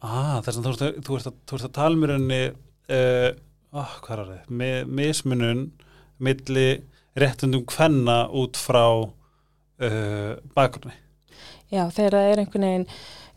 [0.01, 3.29] ah, þess að þú þú, ert að, þú tala mér henni uh,
[3.73, 5.71] oh, hvað er það, Mi, mismunun
[6.19, 6.67] milli
[7.15, 10.97] réttundum kvenna út frá uh, bakgrunni
[11.73, 12.87] Já, þegar það er einhvern veginn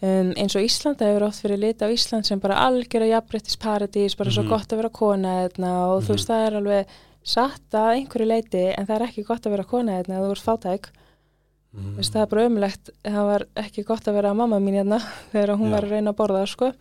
[0.05, 3.13] um, eins og Ísland, það hefur oft verið liti á Ísland sem bara algjör að
[3.15, 4.51] jafnbrettis paradís, bara svo Mhm.
[4.53, 6.17] gott að vera kona eðna, og þú Mhm.
[6.19, 6.87] veist, það er alveg
[7.25, 10.45] satt að einhverju leiti en það er ekki gott að vera kona eða þú ert
[10.51, 10.85] fátæk.
[11.77, 11.93] Mm.
[11.99, 14.99] Veist, það er bara ömulegt, það var ekki gott að vera mamma mín hérna
[15.33, 15.77] þegar hún Já.
[15.77, 16.73] var að reyna að borða sko.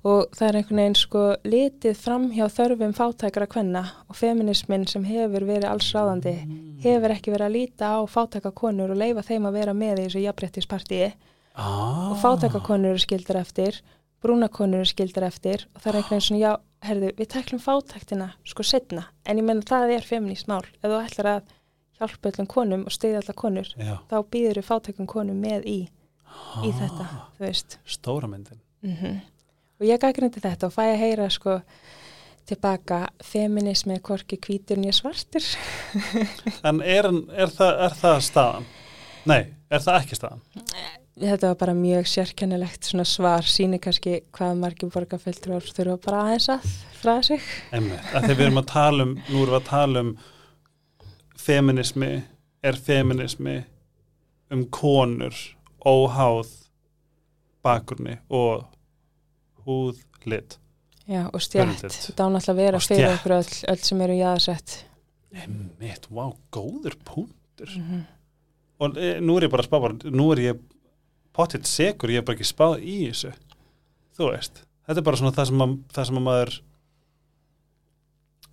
[0.00, 5.04] og það er einhvern veginn sko litið fram hjá þörfum fátækara kvenna og feminismin sem
[5.04, 6.36] hefur verið alls ráðandi
[6.80, 10.06] hefur ekki verið að líta á fátæka konur og leifa þeim að vera með í
[10.06, 12.08] þessu jafnbrettispartíi ah.
[12.14, 13.82] og fátækakonur eru skildar eftir
[14.24, 16.52] brúnakonur eru skildar eftir og það er einhvern veginn svona, já,
[16.88, 21.00] herðu, við teklum fátæktina sko setna, en ég menna það er feminist mál, ef þú
[21.00, 21.54] ætlar að
[22.00, 25.80] hjálpa öllum konum og stiðja allar konur Já, þá býður við fátækum konum með í
[26.64, 27.78] í þetta, þú veist.
[27.84, 28.60] stóra myndin.
[28.86, 29.20] Mm
[29.80, 31.54] og ég gaggrindi þetta og fæ að heyra sko
[32.50, 35.46] tilbaka feminismi hvorki hvítur nýja svartir.
[36.68, 38.66] En er, er, það, er það staðan?
[39.30, 39.40] Nei,
[39.70, 40.42] er það ekki staðan?
[41.20, 46.48] þetta var bara mjög sérkennilegt svona svar, síni kannski hvað margir borgarfjöldrur þurfa bara aðeins
[46.54, 46.68] að
[47.00, 47.48] fræða sig.
[47.76, 50.12] Einmitt, að þegar við erum að tala um nú erum við að tala um
[51.40, 52.12] feminismi
[52.62, 53.56] er feminismi
[54.52, 55.36] um konur
[55.86, 56.52] óháð
[57.64, 58.66] bakgrunni og
[59.66, 60.58] húð lit
[61.10, 64.78] Já, og stjætt, þetta án alltaf að vera fyrir okkur öll, öll sem eru jáðsett
[65.30, 67.70] Einmitt, vá, góður punktur.
[67.78, 68.00] Mm
[68.80, 70.60] og e, nú er ég bara að spá bara, nú er ég
[71.36, 73.32] pottitt segur, ég er bara ekki spáð í þessu.
[74.16, 76.54] Þú veist, þetta er bara svona það sem að, það sem að maður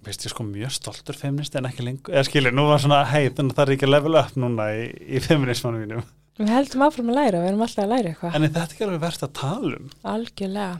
[0.05, 3.29] veist ég sko mjög stoltur feminist en ekki lengur, eða skilur, nú var svona hei,
[3.29, 4.85] þannig að það er ekki að level up núna í,
[5.17, 6.05] í feminismanu mínum,
[6.37, 8.35] Við heldum áfram að læra, við erum alltaf að læra eitthvað.
[8.37, 9.87] En er þetta ekki alveg verðt að tala um?
[10.05, 10.75] algjörlega,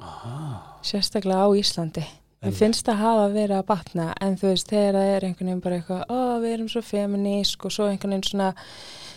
[0.00, 0.38] Aha,
[0.84, 2.04] sérstaklega á Íslandi.
[2.44, 5.62] Mér finnst það hafa verið að batna en þú veist, þegar það er einhvern veginn
[5.64, 8.48] bara eitthvað ó, við erum svo feminísk og svo einhvern veginn svona,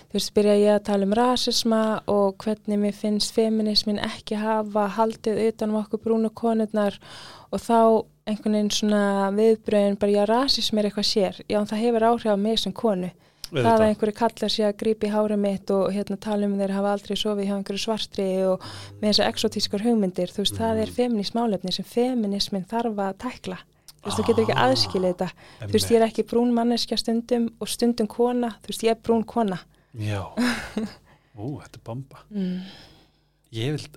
[0.07, 1.81] þú veist, byrja ég að tala um rasisma
[2.13, 6.95] og hvernig mér finnst feminismin ekki hafa haldið utan um okkur brúnu konurnar
[7.51, 7.79] og þá
[8.28, 9.03] einhvern veginn svona
[9.36, 11.39] viðbröðin bara, já, rasism er eitthvað sér.
[11.47, 13.09] Já, það hefur áhrif á mig sem konu.
[13.47, 16.89] Það að einhverju kallar sér að grípi hárið mitt og hérna tala um þeir hafa
[16.97, 18.65] aldrei sofið hjá einhverju svartri og
[18.99, 23.61] með þessar exotískar hugmyndir, þú veist, það er feminist málefni sem feminismin þarf að tækla.
[23.88, 25.30] Þú veist, þú getur ekki Ah, aðskilið þetta.
[25.63, 29.01] Þú veist, ég er ekki brún manneskja stundum og stundum kona, þú veist, ég er
[29.07, 29.61] brún kona.
[29.95, 30.21] Já,
[31.39, 32.28] ú, þetta er bomba.
[32.28, 32.59] Mm.
[33.55, 33.88] ég vil,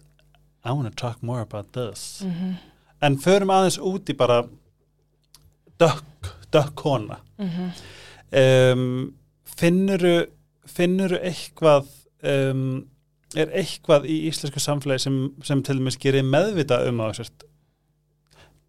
[0.62, 2.22] I wanna talk more about this.
[2.22, 2.69] Mm
[3.02, 4.42] en förum aðeins út í bara
[5.80, 7.70] dökk, dökk kona -hmm.
[8.72, 9.14] um,
[9.56, 10.26] finnuru
[10.66, 11.86] finnuru eitthvað
[12.22, 12.86] um,
[13.36, 17.46] er eitthvað í íslensku samfélagi sem, sem til dæmis gerir meðvita um að sérst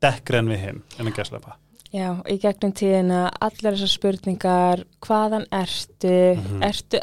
[0.01, 1.57] dekkren við hinn en að gæslepa
[1.91, 6.61] Já, í gegnum tíðina allar þessar spurningar hvaðan ertu, Mhm.
[6.63, 7.01] ertu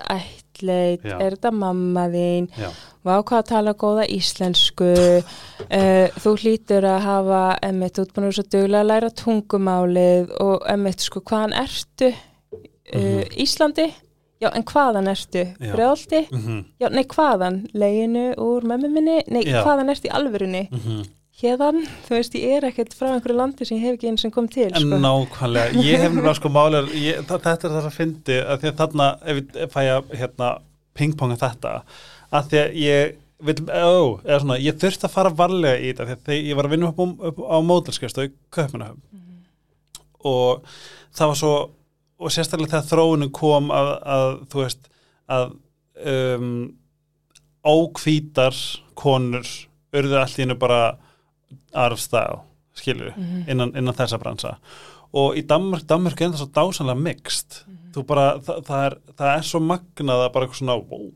[0.59, 1.19] ættleit, Já.
[1.21, 2.71] er þetta mamma þín Já.
[3.05, 4.89] Vá hvað að tala góða íslensku,
[5.23, 7.43] uh, þú hlýtur að hafa,
[8.19, 12.13] að vera svo duglega að læra tungumálið og emmitt, sko, hvaðan ertu?
[12.13, 13.25] Uh, Mhm.
[13.45, 13.85] Íslandi?
[14.41, 15.43] Já, en hvaðan ertu?
[15.61, 15.73] Já.
[15.75, 16.21] Brjáldi?
[16.31, 16.65] mm -hmm.
[16.81, 17.67] Já, nei, hvaðan?
[17.75, 19.23] Leginu úr mömmu minni?
[19.29, 19.63] Nei, Já.
[19.65, 20.69] hvaðan ertu í alvörunni?
[21.39, 21.77] Hérðan?
[22.09, 24.49] Þú veist, ég er ekkert frá einhverju landi sem ég hef ekki eins og kom
[24.51, 24.99] til, en sko.
[25.05, 28.81] nákvæmlega, ég hef nefnilega sko málir, ég, þetta er það að fyndi að því að
[28.81, 30.49] þarna, ef ég fæ að hérna,
[30.99, 31.75] pingponga þetta
[32.35, 33.15] að því að ég
[33.47, 36.75] vil, ó, eða svona, ég þurfti að fara varlega í þetta þegar ég var að
[36.75, 39.05] vinna upp, á- upp á módelskestu í Kaupmannahöfn
[40.27, 40.65] og
[41.15, 41.55] það var svo
[42.19, 44.89] og sérstaklega þegar þróunum kom að, að þú veist
[45.31, 45.53] að
[46.03, 46.49] um,
[47.63, 48.59] ókvítar
[48.99, 49.47] konur
[49.95, 50.03] í
[50.43, 50.81] hennu bara
[51.75, 52.41] arfstæð,
[52.75, 53.45] skilur Mhm.
[53.51, 54.57] innan, innan þessa bransa.
[55.13, 59.37] Og í Danmark, Danmark er það svo dásanlega mixt þú bara, það, það, er, það
[59.39, 61.13] er svo magnað að bara eitthvað svona wow.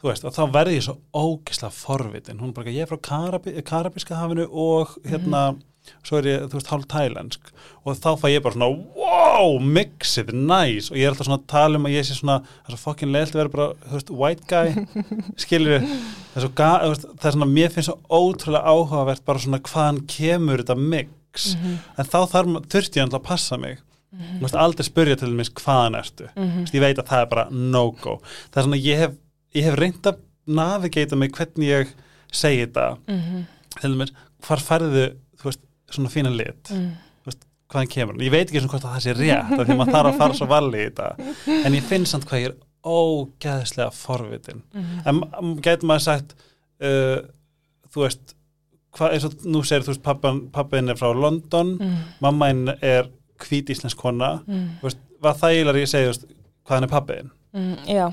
[0.00, 3.62] þú veist, og þá verði ég svo ógislega forvitin, hún bara, ég er frá Karabi,
[3.62, 5.58] Karabíska hafinu og hérna
[6.06, 7.50] svo er ég, þú veist, hálf tælensk.
[7.84, 8.68] Og þá fæ ég bara svona,
[9.00, 12.38] wow mixið, nice, og ég er alltaf svona að tala um að ég sé svona,
[12.44, 14.68] það er svo fokkin leilt að vera bara, þú veist, white guy
[15.44, 20.02] skilur það er svo, það er svona mér finnst svo ótrúlega áhugavert bara svona hvaðan
[20.10, 21.54] kemur þetta mix.
[21.56, 21.76] Mhm.
[21.96, 23.78] en þá þarf, þurfti ég alltaf að passa mig.
[24.10, 26.26] Þú veist, aldrei spyrja til dæmis hvaðan ertu.
[26.34, 26.58] Þú Mhm.
[26.64, 28.16] veist, ég veit að það er bara no-go.
[28.50, 29.12] Það er svona, ég hef,
[29.54, 30.18] ég hef reynd að
[30.50, 31.92] navigata mig hvernig ég
[32.32, 33.46] segi þetta, Mhm.
[33.80, 34.10] til dæmis
[34.42, 35.14] hvar færðu,
[35.96, 36.70] svona fína lit.
[36.74, 36.90] Mhm.
[37.70, 39.92] hvaðan kemur hann, ég veit ekki svona hvort að það sé rétt af því maður
[39.94, 41.34] þarf að fara svo valli í þetta.
[41.68, 42.56] En ég finn samt hvað ég er
[42.90, 44.62] ógæðslega forvitin.
[44.74, 45.00] Mhm.
[45.06, 46.34] en getur maður sagt
[46.82, 47.20] uh,
[47.94, 48.34] þú veist
[48.98, 53.06] eins og nú segir þú veist pappan, pappin er frá London mm, mammainn er
[53.38, 54.40] hvít íslensk kona.
[54.48, 56.26] Mm, veist, hvað þægilega ég segi þú veist,
[56.66, 58.08] hvað hann er pappin mm, já,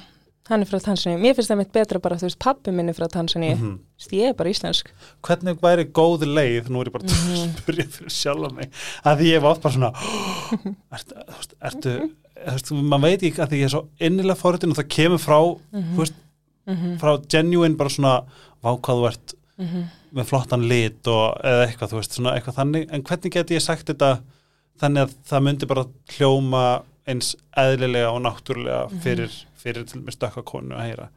[0.50, 2.93] hann er frá Tansaníu mér finnst það mitt betra bara, þú veist, pappi minn er
[2.98, 3.80] frá Tansaníu mm Mhm.
[4.14, 4.91] ég er bara íslensk
[5.24, 7.56] hvernig væri góð leið, nú er ég bara að Mhm.
[7.62, 8.70] spyrja fyrir sjálf mig,
[9.06, 9.91] að ég var bara svona
[10.95, 11.16] ertu,
[11.62, 11.95] ertu
[12.45, 15.39] veist, maður veit ekki að því ég er svo innilega fórutin og það kemur frá,
[15.74, 15.93] Mhm.
[15.95, 16.14] þú veist,
[16.68, 18.26] mm frá genuine bara svona,
[18.64, 19.84] vá hvað þú ert -hmm.
[20.14, 23.62] með flottan lit og eða eitthvað, þú veist, svona eitthvað þannig en hvernig geti ég
[23.62, 24.20] sagt þetta
[24.80, 28.99] þannig að það myndi bara hljóma eins eðlilega og náttúrulega Mhm.
[29.01, 31.08] fyrir, fyrir til með stökka konu að heyra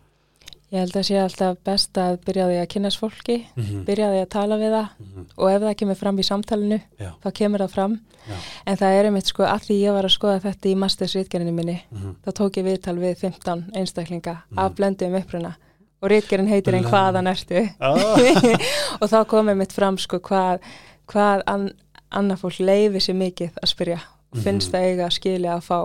[0.73, 3.85] ég held að sé alltaf best að byrja því að kynast fólki mm -hmm.
[3.85, 4.89] byrja því að tala við það
[5.37, 7.11] og ef það kemur fram í samtalenu Já.
[7.25, 8.35] þá kemur það fram Já.
[8.67, 11.83] en það er einmitt sko að því ég var að skoða þetta í mastersritgerinu minni
[11.91, 12.15] Mhm.
[12.25, 14.59] þá tók ég viðtal við 15 einstaklinga Mhm.
[14.59, 15.55] af blönduðum uppruna
[16.03, 16.89] og ritgerinn heitir Blöndu.
[16.89, 17.97] hvaðan ertu ah,
[19.03, 20.61] og þá komið mitt fram sko hvað,
[21.09, 21.73] hvað an,
[22.13, 23.99] annað fólk leiði sér mikið að spyrja
[24.35, 24.75] finnst Mhm.
[24.75, 25.81] það eiga að skilja að fá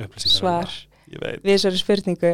[0.00, 0.68] um svar
[1.14, 2.30] ég við þessari spurningu.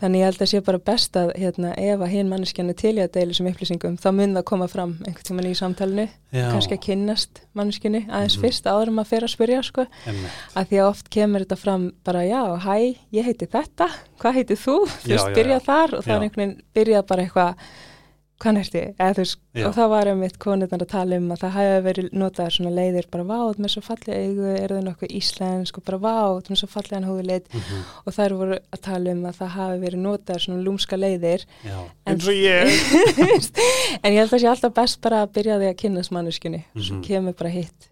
[0.00, 2.94] Þannig ég held að sé bara best að hérna, ef að hinn manneskjan er til
[2.96, 6.50] í að deila þessum upplýsingum þá mun það koma fram einhvern tíman í samtalenu Já,
[6.50, 8.42] kannski að kynnast manneskjunni aðeins Mhm.
[8.42, 9.86] fyrst áður maður fer að spyrja sko.
[10.56, 13.88] Að því að oft kemur þetta fram bara já, hæ, ég heiti þetta.
[14.18, 17.54] Hvað heitir þú, þú veist, byrja þar og það er einhvern veginn byrjað bara eitthvað
[18.36, 21.38] hvað ertu, eða þú veist og það var um mitt konurnar að tala um að
[21.40, 24.84] það hefði verið notaðar svona leiðir bara vá, þú með svo fallið eigu, eru þau
[24.90, 25.78] nokkuð íslensk?
[25.80, 27.80] Og bara vá, þú með svo falliðan húðulit Mhm.
[28.04, 31.46] og þær voru að tala um að það hafi verið notaðar svona lúmska leiðir.
[31.64, 32.68] En- og ég.
[34.04, 36.82] En ég held að sé alltaf best bara að byrja því að kynnast manneskjunni og
[36.82, 37.04] svo Mhm.
[37.08, 37.88] kemur bara hitt.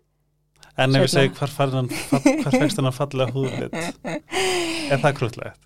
[0.77, 3.73] En ef ég segi hvar, fær hann, hann að fallega húðlit?
[4.93, 5.59] Er það krútlegt?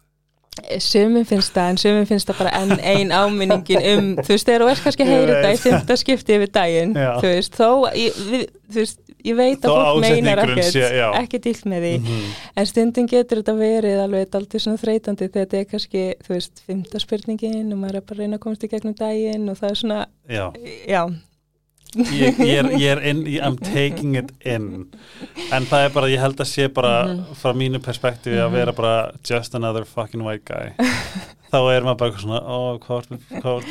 [0.84, 4.64] Sumum finnst það, en sumum finnst það bara enn ein áminningin um, þú veist, þegar
[4.64, 7.10] þú ert kannski að heyra þetta í fymta skipti yfir daginn, Já.
[7.22, 8.42] þú veist, þó, ég, við,
[8.72, 10.76] þú veist, ég veit að fólk meinar ekkert,
[11.22, 12.26] ekki dýlt með því, Mhm.
[12.62, 16.62] en stundin getur þetta verið alveg aldrei svona þreytandi þegar þetta er kannski, þú veist,
[16.68, 19.70] fymta spurningin og maður er bara að reyna að komast í gegnum daginn og það
[19.74, 19.98] er svona,
[20.28, 20.44] Já,
[20.88, 21.02] já,
[21.96, 24.88] ég, ég, er, ég er in, I'm taking it in
[25.52, 27.34] En það er bara, ég held að sé bara Mhm.
[27.40, 28.52] frá mínu perspektífi að Mhm.
[28.58, 30.72] vera bara just another fucking white guy
[31.52, 33.02] Þá er maður bara svona, ó, var,
[33.40, 33.64] hvað var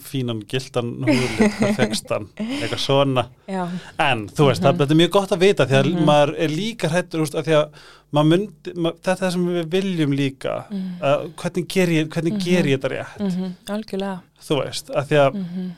[0.00, 3.68] fínan gildan húðlit, hvað fegst hann eitthvað svona já,
[4.00, 4.66] En, þú veist, Mhm.
[4.68, 6.04] það, þetta er mjög gott að vita því að Mhm.
[6.04, 7.68] maður er líka hrættur, úst, að því að
[8.12, 12.08] maður myndi, mað, þetta er það sem við viljum líka mm, uh, hvernig ger ég,
[12.08, 12.44] hvernig Mhm.
[12.44, 15.72] ger ég þetta rétt mm algjörlega, þú veist, að því að mm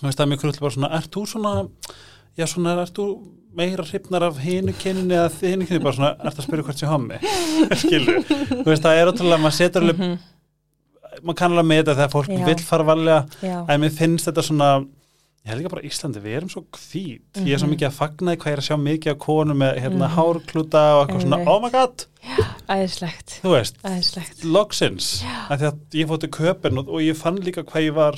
[0.00, 1.54] þú veist, það er mjög krullt bara svona, ert þú svona
[2.34, 3.08] já, svona, ert þú
[3.54, 6.90] meira hrifnar af hinu kyninu eða hinu kyninu, bara svona, ert að spyrja hvert sé
[6.90, 7.20] hommi?
[7.82, 8.20] Skilur,
[8.50, 10.18] þú veist, það er ótrúlega maður setur alveg, -hmm.
[11.22, 12.44] maður kann alveg með þetta þegar fólk Já.
[12.48, 14.70] vill fara valega já, en mér finnst þetta svona
[15.44, 17.40] ég held ekki bara Íslandi, við erum svo hvít.
[17.44, 17.74] Ég er svo Mhm.
[17.76, 20.14] mikið að fagna því hvað ég er að sjá mikið af konum með hérna Mhm.
[20.16, 22.04] hárklúta og eitthvað svona, oh my god!
[22.68, 23.76] Æðislegt, þú veist,
[24.44, 25.22] loksins.
[25.50, 28.14] Af því að ég fótti köpinn og, og ég fann líka hvað ég var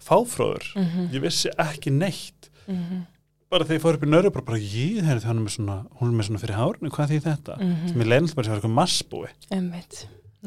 [0.00, 0.64] fáfróður.
[0.76, 2.48] Mm ég vissi ekki neitt.
[2.68, 3.06] -hmm.
[3.50, 5.86] bara þegar ég fór upp í nöru bara, bara ég þegar hún er með svona
[6.00, 7.58] hún er með svona fyrir hárinu, hvað því þetta?
[7.60, 9.28] Mm sem ég leynast bara sem var eitthvað massbúi.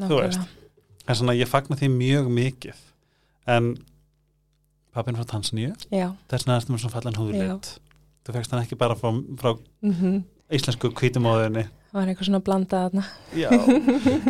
[0.08, 0.40] Þú veist.
[1.08, 2.74] en svona ég fagna því mjög mikið.
[3.46, 3.76] En
[4.96, 5.74] pappin frá Tansaníu.
[5.86, 7.74] Þess vegna er þetta með svona fallan húðlit
[8.26, 9.52] þú fegst hann ekki bara frá, frá
[9.86, 11.64] mm íslensku hvítumóðinni
[11.96, 13.04] var eitthvað svona blandað þarna.
[13.40, 13.48] já,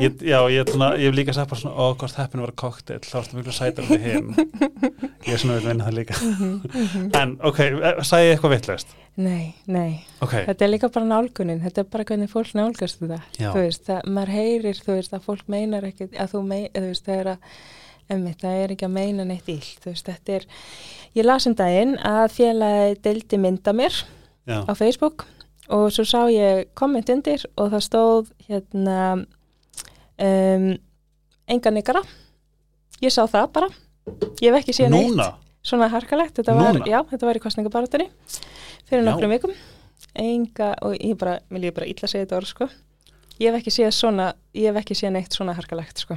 [0.04, 3.00] ég, já ég, svona, ég hef líka sagt bara svona, ó, hvort heppinu var koktel
[3.02, 4.28] þá erstu miklu sætar við hinn.
[5.26, 6.18] Ég er svona vil vinna það líka.
[7.20, 7.60] En ok,
[8.06, 12.04] sagði ég eitthvað vittlust Nei, nei, ok, þetta er líka bara nálgunin, þetta er bara
[12.08, 13.18] hvernig fólk nálgast þetta.
[13.40, 16.74] já, Þú veist, það, maður heyrir, þú veist, að fólk meinar ekki, að þú meinar,
[16.76, 17.54] þú veist, það er að,
[18.12, 20.46] emmitt, það er ekki að meina neitt illt, þú veist, þetta er,
[21.18, 23.96] ég las um daginn að félagi deildi mynda mér
[24.46, 25.26] já, á Facebook
[25.72, 28.98] og svo sá ég komment undir og það stóð hérna
[30.22, 30.68] um,
[31.50, 32.04] engan ykkara
[33.02, 33.70] ég sá það bara.
[34.40, 35.10] Ég hef ekki neitt.
[35.10, 35.32] Núna?
[35.66, 36.86] Svona harkalegt, þetta var, Núna?
[36.86, 38.06] já, þetta var í kostningabarátunni
[38.86, 39.56] fyrir nokkrum vikum.
[40.16, 42.68] Enga, og ég bara, mér líður bara illa segja þetta orð, sko.
[43.42, 46.16] Ég hef ekki séð svona, ég hef ekki séð neitt svona harkalegt, sko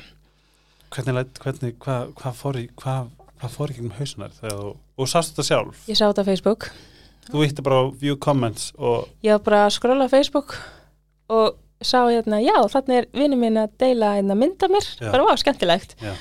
[0.93, 3.09] hvernig, hvernig hvað hva fór í hvað
[3.39, 5.83] hva fór í gegnum hausunar þú, og sástu þetta sjálf?
[5.87, 6.69] Ég sá þetta á Facebook,
[7.29, 10.57] þú ítti bara á view comments og ég var bara að skrolla á Facebook
[11.29, 15.11] og sá hérna, já, þannig er vinið mín að deila hérna mynda mér, Já.
[15.13, 15.93] bara var skemmtilegt.
[16.03, 16.11] Já.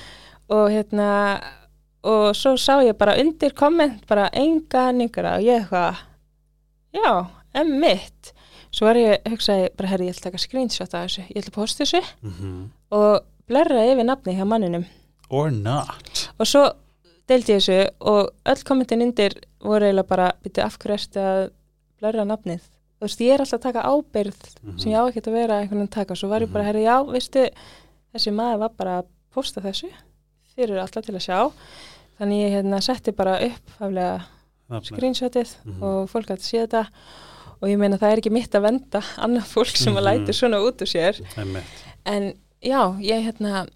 [0.55, 1.09] og hérna
[2.09, 5.99] og svo sá ég bara undir komment bara engan yngra og ég eitthvað
[6.95, 7.11] já,
[7.59, 8.31] emmitt
[8.71, 11.51] svo var ég, hugsaði, bara herri, ég ætla að taka screenshot af þessu, ég ætla
[11.51, 12.05] að posta þessu.
[12.23, 12.63] Mm
[12.95, 14.85] og blerra yfir nafni hjá manninum.
[15.31, 16.29] Or not.
[16.41, 16.65] Og svo
[17.29, 21.51] deildi ég þessu og öll kommentin undir voru eiginlega bara, byrju af hverju ertu að
[22.01, 22.61] blörra nafnið?
[22.99, 24.79] Þú veist, ég er alltaf að taka ábyrð Mhm.
[24.81, 26.15] sem ég á ekki að vera einhvern veginn að taka.
[26.17, 27.49] Svo var ég bara, herri, já, veistu
[28.15, 29.91] þessi maður var bara að posta þessu.
[30.57, 31.53] Fyrir alla til að sjá.
[32.19, 34.25] Þannig ég hérna setti bara upp haflega
[34.83, 35.83] screenshotið Mhm.
[35.83, 36.89] og fólk að sé þetta.
[37.63, 40.05] Og ég meina það er ekki mitt að venda annað fólk sem að Mhm.
[40.27, 41.21] lætur svona út úr sér.
[42.07, 42.35] En
[42.65, 43.67] já, ég hérna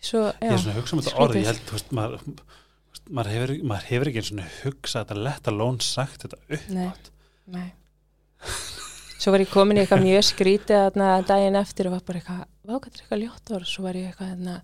[0.00, 1.42] svo, já, Ég er svona að hugsa um þetta orð, skrítið.
[1.42, 2.24] ég held, þú veist, maður,
[3.10, 6.70] maður, hefur, maður hefur ekki eins og hugsa þetta lett að lón sagt þetta upp.
[6.70, 6.88] Nei,
[7.50, 7.68] nei
[9.20, 12.44] Svo var ég komin í eitthvað mjög skrítið þarna daginn eftir og var bara eitthvað,
[12.70, 14.54] vákvæður eitthvað ljótt orð, svo var ég eitthvað hérna,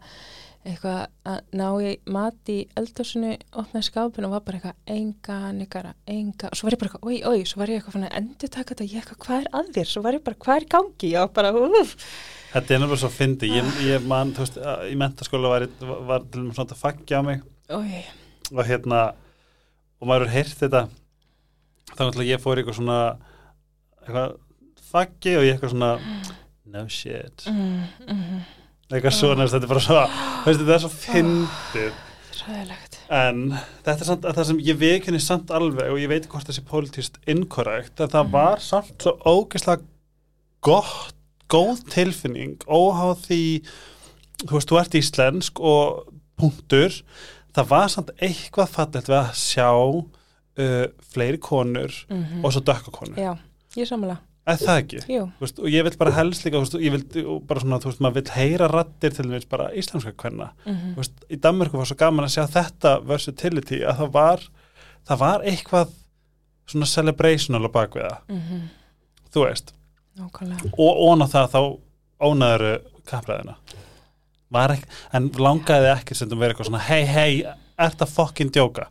[0.66, 5.92] eitthvað að ná í mat í eldhúsinu, opnaði skápin og var bara eitthvað enga, negara,
[6.08, 8.72] enga og svo var ég bara eitthvað, oi, oi, svo var ég eitthvað endur taka
[8.72, 9.92] þetta, ég eitthvað, hvað er að þér?
[9.92, 11.12] Svo var ég bara, hvað er gangi?
[11.12, 11.94] Já, bara, úf
[12.52, 15.66] Þetta er náttúrulega svo fyndi, ég, ég man, þú veist, í mentaskóla var,
[16.08, 17.42] var til og með svona að faggja á mig.
[17.76, 18.02] Oi,
[18.52, 19.02] og hérna,
[20.00, 20.86] og maður er heyrt þetta,
[21.92, 22.98] þá náttúrulega ég fór í eitthvað svona,
[24.04, 24.36] eitthvað
[24.92, 25.92] faggi og ég eitthvað svona,
[26.72, 28.42] no shit, mm, mm,
[28.92, 32.04] eitthvað svona, þetta er bara svo, þú veist, þetta er svo fyndið.
[32.46, 33.42] ræðilegt En
[33.86, 36.58] þetta er samt að það sem ég veikinu samt alveg og ég veit hvort það
[36.58, 39.86] sé pólitíst inkorrekt að það var samt svo ógeðslega
[40.66, 41.15] gott,
[41.52, 43.42] góð tilfinning óháð því
[44.44, 46.94] þú veist, þú ert íslensk og punktur,
[47.56, 52.92] það var samt eitthvað fallegt við að sjá uh, fleiri konur mm og svo dökka
[52.92, 53.32] konur, Já,
[53.78, 55.00] ég samla, eða það ekki?
[55.40, 58.20] Veist, og ég vil bara helst líka veist, ég vil bara svona, þú veist, maður
[58.20, 60.52] vil heyra rattir til þess bara íslenska kvenna.
[60.66, 64.46] Mm Þú veist, í Danmörku var svo gaman að sjá þetta versatility að það var
[65.06, 65.96] það var eitthvað
[66.66, 68.62] svona celebrational á bakviða, -hmm.
[69.32, 69.74] þú veist
[70.16, 70.72] nákvæmlega.
[70.76, 71.60] Og óna það þá
[72.26, 72.66] ónaður
[73.06, 73.56] kappræðina
[75.16, 77.32] en langaði ekki sem þú verið eitthvað svona hei hei,
[77.76, 78.86] ert að fokkin djóka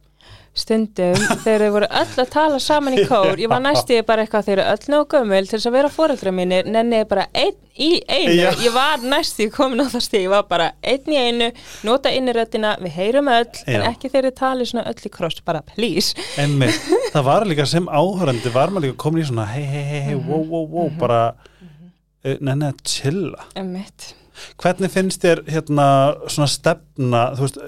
[0.55, 4.49] stundum þegar þau voru öll að tala saman í kór ég var næstu bara eitthvað
[4.49, 7.61] þeir eru öll nóg gömul til þess að vera fóreldra mínir nenni ég bara einn
[7.75, 8.35] í einu.
[8.39, 8.51] Já.
[8.63, 11.49] ég var næstu komin á það stíð ég var bara einn í einu,
[11.87, 13.89] nota inniröttina við heyrum öll, en Já.
[13.89, 16.15] ekki þeir eru tali svona öll í kross, bara please.
[16.41, 16.69] Emmi,
[17.13, 20.15] það var líka sem áhörandi var maður líka komin í svona hei hei hei, hei
[20.21, 23.49] wow wow wow, bara uh, nenni að chilla.
[23.59, 24.13] Emmitt.
[24.59, 25.89] hvernig finnst þér hérna
[26.27, 27.59] svona stefna þú veist,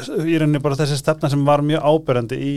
[0.00, 2.54] í rauninni bara þessi stefna sem var mjög ábyrjandi í,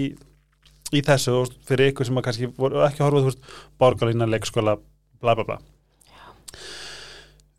[0.95, 3.49] í þessu veist, fyrir ykkur sem að kannski voru ekki að horfa þú veist,
[3.81, 4.77] borgarlína, leikskóla
[5.23, 5.59] bla bla bla.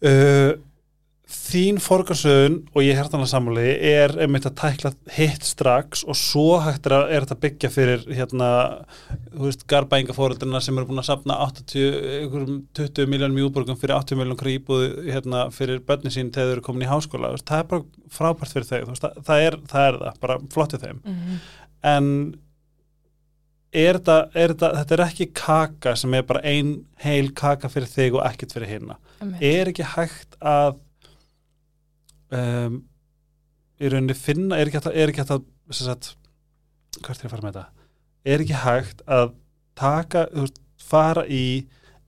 [0.07, 0.57] Uh,
[1.37, 6.89] þín forgarsöðun og ég hértanlega sammáli er einmitt að tækla hitt strax og svo hægt
[6.91, 8.49] er þetta að byggja fyrir hérna,
[9.35, 13.97] þú veist, garbæingafóreldurna sem eru búin að sapna 80, einhverjum 20 miljónum í útborgum fyrir
[13.99, 17.63] 80 miljónum kríbúð hérna, fyrir börnin sín þegar þau eru komin í háskóla veist, það
[17.63, 21.01] er bara frábært fyrir þau veist, það, það, er, það er það, bara flottið þeim
[21.07, 21.39] Mhm.
[21.95, 22.11] en
[23.77, 26.75] er þetta, er þetta, þetta er ekki kaka sem er bara ein
[27.05, 28.71] heil kaka fyrir þig og ekkert fyrir
[29.21, 29.43] Einmitt.
[29.43, 30.79] er ekki hægt að
[32.35, 32.79] um,
[33.77, 35.45] í rauninni finna er ekki hægt að, er ekki hægt að
[35.77, 36.13] sagt,
[37.03, 37.89] hvert er að fara með þetta?
[38.27, 39.35] Er ekki hægt að
[39.79, 41.67] taka veist, fara í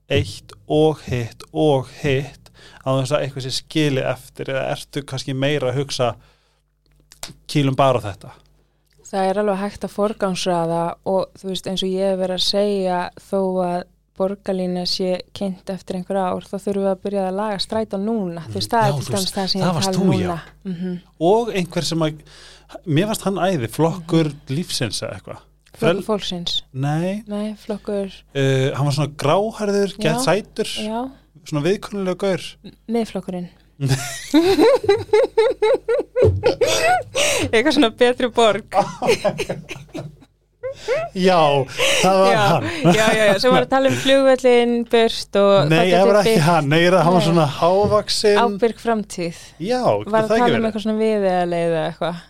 [0.09, 2.49] eitt og hitt og hitt
[2.81, 6.13] á þess að eitthvað sé skili eftir eða ertu kannski meira að hugsa
[7.49, 8.33] kýlum bara þetta?
[9.09, 12.45] Það er alveg hægt að forgangsraða og þú veist eins og ég hef verið að
[12.45, 12.99] segja
[13.29, 13.79] þó að
[14.19, 18.45] borgarlína sé kynnt eftir einhver ár þá þurfum við að byrja að laga stræta núna.
[18.49, 20.37] Þú veist það er til dæmis það sem ég tala núna.
[20.63, 20.95] Mm -hmm.
[21.31, 22.13] og einhver sem að
[22.85, 25.39] mér varst hann æði, flokkur lífsins eða eitthvað.
[25.79, 26.63] Flokkur fólksins.
[26.73, 30.01] Nei, nei, flokkur, uh, hann var svona gráhærður, Já.
[30.03, 31.09] gett sætur já,
[31.45, 32.41] svona viðkunnulega gaur.
[32.87, 33.49] Miðflokkurinn.
[37.49, 38.75] Eitthvað svona betri borg
[41.15, 41.39] já,
[42.01, 42.67] það var já, hann.
[42.83, 46.33] já, já, já, sem var að tala um flugvöllin börst og nei, það var ekki
[46.35, 46.45] byggt.
[46.47, 49.41] hann, nei, það- var svona hávaksin ábyrg framtíð.
[49.59, 50.69] Já, var að það tala ekki um verið.
[50.69, 52.23] eitthvað svona við eða eitthvað.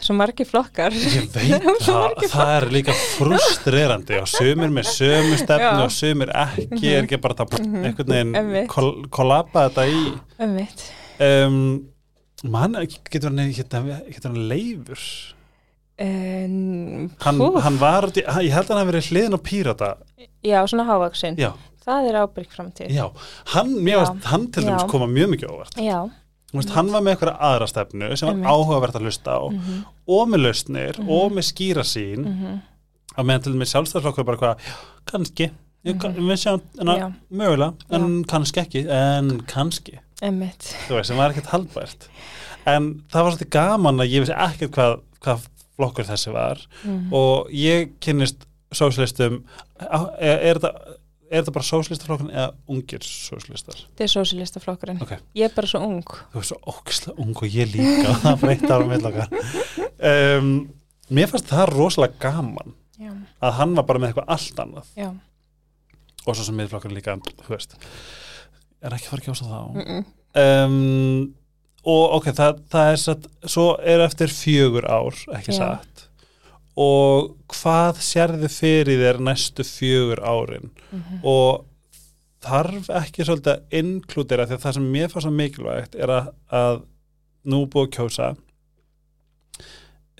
[0.00, 0.94] Svo margir flokkar.
[0.96, 6.86] Ég veit það, það er líka frustrerandi og sumir með sömu stefnu og sumir ekki,
[6.94, 10.00] er ekki bara það einhvern veginn kol, kollapa þetta í.
[10.40, 10.86] Ömmitt.
[11.20, 11.58] um,
[12.48, 12.78] mann,
[13.12, 15.04] getur hann getur hann leifur
[16.00, 18.24] En, hann, hann var, ég
[18.54, 19.90] held að hann hafi verið hliðin á pírata.
[20.46, 21.36] Já, svona hávaksin.
[21.40, 21.50] já,
[21.84, 22.90] Það er ábyrg framtíð.
[22.94, 23.06] já,
[23.54, 23.96] hann, Já.
[24.00, 25.76] varst hann til dæmis koma mjög mikið óvart.
[25.80, 26.00] Já.
[26.52, 29.40] Veist, hann var með eitthvað aðra stefnu sem var áhugavert að hlusta á.
[29.52, 31.08] Mhm, og með lausnir Mhm.
[31.08, 32.60] og með skýra sín mhm,
[33.16, 34.56] að meðan til dæmis sjálfstæðarflokkur bara hvað,
[35.06, 35.50] kannski.
[35.84, 36.16] Mhm.
[36.28, 39.98] við sjáum, enna, mögulega en kannski ekki, en kannski.
[40.20, 42.08] Þú veist, sem var ekkert haldbært.
[42.66, 45.46] En það var svolítið gaman að ég vissi ekkert hvað, hvað
[45.80, 46.62] flokkur þessi var.
[46.84, 47.10] Mm.
[47.16, 49.42] og ég kynnist sóslistum
[49.80, 50.98] er, er þetta
[51.30, 53.76] Er þetta bara sóslistaflokkurinn eða ungir sóslistar?
[53.92, 55.12] þetta er sósilistaflokkurinn Ok.
[55.38, 56.02] ég er bara svo ung.
[56.32, 58.16] Þú er svo ógislega ung og ég líka.
[58.24, 59.26] Það breytta ára meðlaka
[60.10, 60.48] um,
[61.14, 63.12] Mér fannst það rosalega gaman já,
[63.46, 64.90] að hann var bara með eitthvað allt annað.
[64.98, 65.08] Já,
[66.24, 67.78] og svo sem miðflokkurinn líka þú veist,
[68.82, 69.60] er ekki að fara að kjósa þá?
[69.70, 70.04] Mm -mm.
[70.42, 71.34] um,
[71.84, 75.58] og ok, það, það er satt, svo er eftir fjögur ár ekki Já.
[75.58, 76.06] satt
[76.80, 81.20] og hvað sérðu fyrir þér næstu fjögur árin Mhm.
[81.24, 81.64] og
[82.42, 86.30] þarf ekki svolítið að inkludera því að það sem mér fannst svo mikilvægt er að,
[86.50, 86.78] að
[87.44, 88.28] nú er búið að kjósa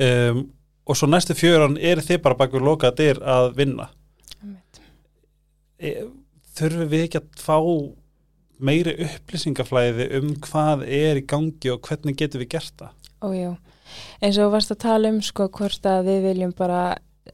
[0.00, 0.42] um,
[0.86, 3.88] og svo næstu fjögur árin eru þið bara bakur loka dyr að vinna
[4.40, 4.80] Einmitt.
[5.78, 5.94] e,
[6.58, 7.56] þurfum við ekki að fá
[8.60, 12.96] meiri upplýsingaflæði um hvað er í gangi og hvernig getum við gert það?
[13.20, 13.52] Ójú,
[14.22, 16.82] eins og varst að tala um sko hvort að við viljum bara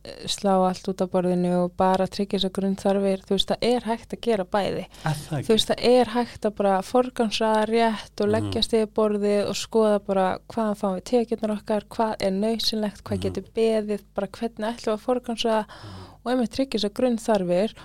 [0.05, 3.53] eh, slá allt út á borðinu og bara tryggja þess að grunn þarfir, þú veist
[3.53, 7.63] það er hægt að gera bæði, það þú veist það er hægt að bara forgansraða
[7.71, 8.33] rétt og Mhm.
[8.35, 13.17] leggja stið borðið og skoða bara hvaðan fáum við tekjurnar okkar, hvað er nöysinlegt, hvað
[13.17, 13.23] Mhm.
[13.23, 15.67] getur beðið, bara hvernig ætlum við að forgansraða
[16.27, 17.77] og einmitt tryggja þess að grunn þarfir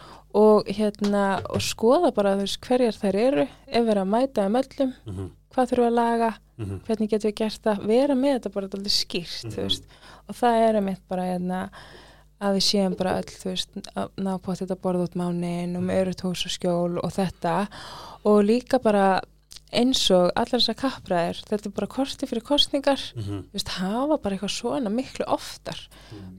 [0.42, 4.56] og hérna og skoða bara veist hverjar þær eru, ef við erum að mæta um
[4.56, 5.30] öllum, mm -hmm.
[5.54, 6.32] hvað þurfum við að laga,
[6.62, 6.82] Mm -hmm.
[6.86, 9.84] hvernig getum við gert það, vera með þetta bara alltaf skýrt, þú veist
[10.30, 11.70] og það er einmitt bara hérna
[12.42, 16.02] að við séum bara öll, veist að ná på þetta borð út mánin og með
[16.02, 17.68] örutt hús og skjól og þetta
[18.24, 19.22] og líka bara
[19.72, 24.36] eins og allar þessar kappræðir, þetta er bara korti fyrir kostningar, þú veist, hafa bara
[24.36, 25.80] eitthvað svona miklu oftar.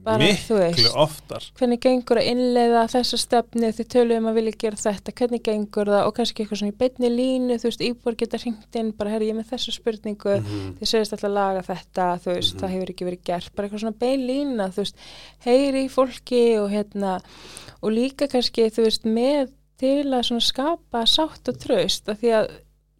[0.03, 0.77] Bara, þú veist.
[0.77, 1.47] miklu oftar?
[1.57, 6.05] hvernig gengur að innleiða þessa stefni þið töluðum að vilja gera þetta, hvernig gengur það?
[6.07, 9.31] Og kannski eitthvað svona í beinni línu þú veist, íbúar geta hringt inn, bara herri
[9.31, 10.77] ég með þessa spurningu, Mhm.
[10.79, 12.59] þið segist alltaf að laga þetta, þú veist, Mhm.
[12.61, 13.55] það hefur ekki verið gert.
[13.55, 14.95] Bara eitthvað svona bein lína, þú veist
[15.45, 17.21] heyri í fólki og hérna
[17.81, 22.49] og líka kannski, þú veist, með til að skapa sátt og tröst, af því að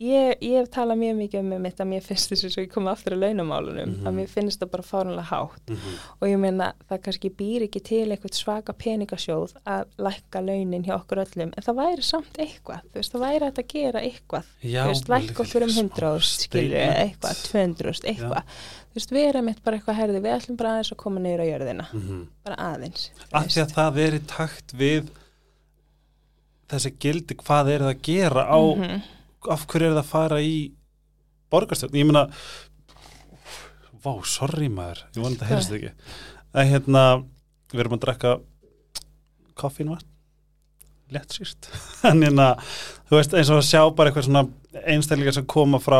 [0.03, 2.91] ég, ég hef talað mjög mikið um mitt að mér finnst þessu svo ég komið
[2.91, 4.07] aftur á launamálunum, Mhm.
[4.09, 5.93] að mér finnst það bara fárunlega hátt Mhm.
[6.21, 10.95] og ég meina það kannski býr ekki til eitthvað svaka peningasjóð að lækka launin hjá
[10.99, 14.83] okkur öllum en það væri samt eitthvað, þú veist, það væri að gera eitthvað, Já,
[14.83, 16.97] þú veist, lækka okkur um smá 100 skilur, statement.
[17.03, 20.91] eitthvað, 200 eitthvað, þú veist, við erum eitt bara eitthvað herði, við ætlum bara aðeins
[20.91, 22.27] að koma niður á jörðina Mhm.
[22.43, 25.09] bara aðeins, af því að það er í takt við
[26.69, 29.01] þessi gildi hvað er það að gera á Mhm.
[29.51, 30.55] Af hverju er það að fara í
[31.53, 32.27] borgarstjórn, ég meina
[34.03, 35.03] vá, sorry maður.
[35.15, 35.53] Ég vona þetta Hvað?
[35.53, 35.91] heyrst ekki.
[36.53, 37.03] Að hérna,
[37.73, 38.33] við erum að drekka
[39.59, 40.01] koffín var
[41.13, 41.67] lett síst
[42.09, 42.55] en hérna,
[43.09, 44.47] þú veist, eins og að sjá bara eitthvað svona
[44.89, 45.99] einstæðlingar sem koma frá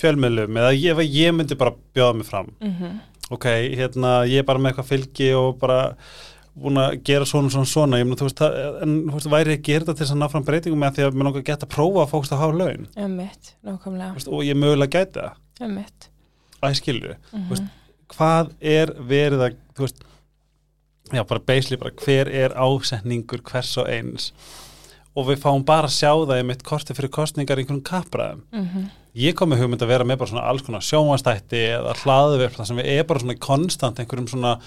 [0.00, 2.50] fjölmiðlum eða ég, ég myndi bara bjóða mig fram.
[2.60, 2.98] Mhm.
[3.32, 3.46] ok,
[3.78, 5.78] hérna, ég er bara með eitthvað fylgi og bara
[6.54, 9.56] búin að gera svona, svona, svona, ég meina, þú veist, það, en þú veist, væri
[9.66, 11.72] gera þetta til þess að ná fram breytingum með því að mér langar geta að
[11.74, 12.88] prófa að fókst að hafa laun?
[13.64, 16.08] Nákvæmlega, veist, og ég mögulega gæti það, einmitt.
[16.62, 17.48] Að ég skilju Mhm.
[17.50, 17.64] veist,
[18.14, 20.04] hvað er verið að þú veist,
[21.12, 21.40] já, bara
[21.80, 24.32] bara hver er ásetningur hvers og eins?
[25.16, 28.40] Og við fáum bara að sjá það í mitt korti fyrir kostningar í einhvern kappræðum.
[28.52, 28.90] Mhm.
[29.16, 32.66] ég kom með hugmynd að vera með bara svona alls konar sjónvastætti eða hlaðverf þar
[32.66, 34.60] sem við er bara svona konstant einhverjum svona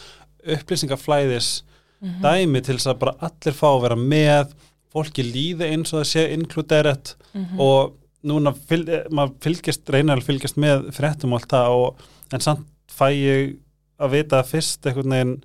[0.47, 1.63] upplýsingaflæðis
[2.01, 2.21] Mhm.
[2.21, 4.53] dæmi til þess að bara allir fá að vera með
[4.93, 7.59] fólki líði eins og það sé inkluderet Mhm.
[7.59, 7.93] og
[8.25, 11.95] núna fyl, maður fylgist, reynar að fylgjast með fréttum og allt það og
[12.33, 13.57] en samt fæ ég
[13.99, 15.43] að vita fyrst einhvern veginn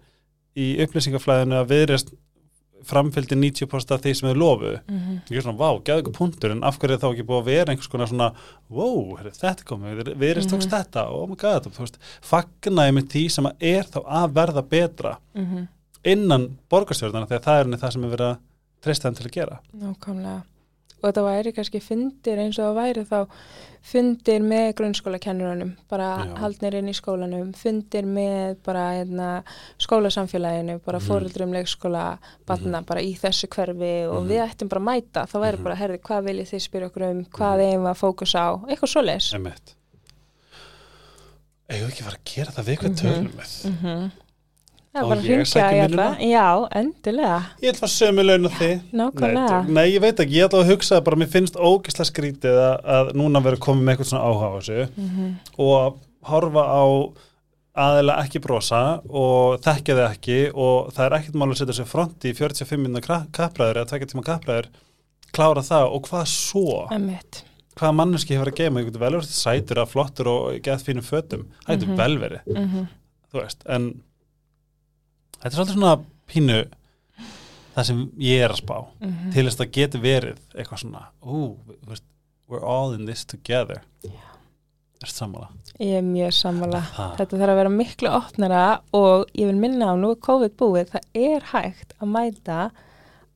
[0.56, 2.12] í upplýsingaflæðinu að viðrest
[2.84, 5.20] framfylgdi 90% af því sem þau lofu Mhm.
[5.30, 7.44] ég er svona, vá, gæðu ykkur punktur en af hverju er þá ekki búið að
[7.44, 8.32] vera einhvers konar svona
[8.68, 10.74] wow, þetta komið, við erum tókst Mhm.
[10.82, 14.32] þetta og oh my god, þú veist, fagnaði með því sem að er þá að
[14.32, 15.68] verða betra Mhm.
[16.04, 18.38] Innan borgarstjórnana þegar það er henni það sem er verið að
[18.82, 20.42] treysta þeim til að gera Nákvæmlega.
[21.02, 23.28] Og þetta væri kannski fundir eins og það væri þá
[23.82, 26.34] fundir með grunnskólakennurunum, bara Já.
[26.38, 29.42] haldnir inn í skólanum, fundir með bara hérna,
[29.82, 31.02] skólasamfélaginu, bara Mhm.
[31.02, 31.08] mm.
[31.10, 34.28] fóruldrum leikskóla, batna bara í þessu hverfi og Mhm.
[34.30, 35.64] við ættum bara að mæta, þá væri Mhm.
[35.64, 38.92] bara, herði, hvað viljið þið spyrja okkur um, hvað eigum við að fókusa á, eitthvað
[38.94, 39.34] svoleiðis.
[39.34, 39.74] Emmett
[41.72, 43.00] Eigum við ekki fara að gera það við hvað Mhm.
[43.02, 44.10] tölum við Mm
[44.92, 46.06] Það Á er bara að að hringja í alla.
[46.20, 49.60] Já, endilega, Ég ætla að sömu laun á þig nákvæmlega.
[49.64, 52.58] Nei, nei, ég veit ekki, ég ætla að hugsa það bara, mér finnst ógislega skrítið
[52.60, 55.30] að, að núna verður komið með eitthvað svona áhuga á þessu Mhm.
[55.56, 55.96] og að
[56.28, 56.84] horfa á
[57.86, 61.88] aðeila ekki brosa og þekkja þið ekki og það er ekkert mál að setja sér
[61.88, 64.68] fronti í 45 minna kappræður eða tvekja tíma kappræður
[65.32, 66.86] klára það og hvað svo?
[66.92, 67.44] Emmett.
[67.72, 70.84] Hvað hvaða manneski hefur að geima, ég getur vel verið sætur að flottur og gett
[70.84, 71.96] fínum fötum það getur Mhm.
[71.96, 72.88] vel verið, mm
[73.32, 74.02] þú veist en
[75.42, 75.96] þetta er svolítið svona
[76.30, 76.58] pínu
[77.72, 79.32] það sem ég er að spá -hmm.
[79.34, 81.06] til þess að geti verið eitthvað svona,
[81.88, 82.04] veist
[82.48, 83.82] we're all in this together
[85.02, 85.50] er þetta sammála?
[85.82, 86.80] Ég er mjög sammála.
[86.94, 87.12] Það.
[87.18, 88.62] Þetta þarf að vera miklu opnara
[88.94, 92.58] og ég vil minna á nú COVID búið, það er hægt að mæta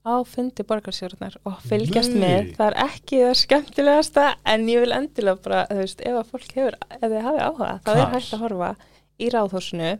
[0.06, 2.20] á fundi borgarsjórnar og fylgjast Nei.
[2.22, 2.50] með.
[2.58, 6.52] Það er ekki það skemmtilegasta en ég vil endilega bara, þú veist, ef að fólk
[6.58, 8.70] hefur, ef þið hafi áhuga, þá er hægt að horfa
[9.18, 9.96] í ráðhúsinu.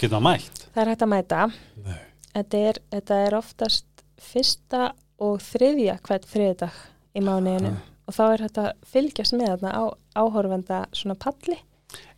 [0.00, 0.64] Getur það mætt?
[0.74, 1.44] Það er hægt að mæta.
[1.84, 2.00] Nei.
[2.34, 3.86] Þetta er, þetta er oftast
[4.20, 6.80] fyrsta og þriðja hvert þriðdag
[7.16, 7.80] í mánuðinu Ah.
[8.06, 9.84] og þá er þetta fylgjast með þarna á
[10.16, 11.58] áhorfenda svona palli.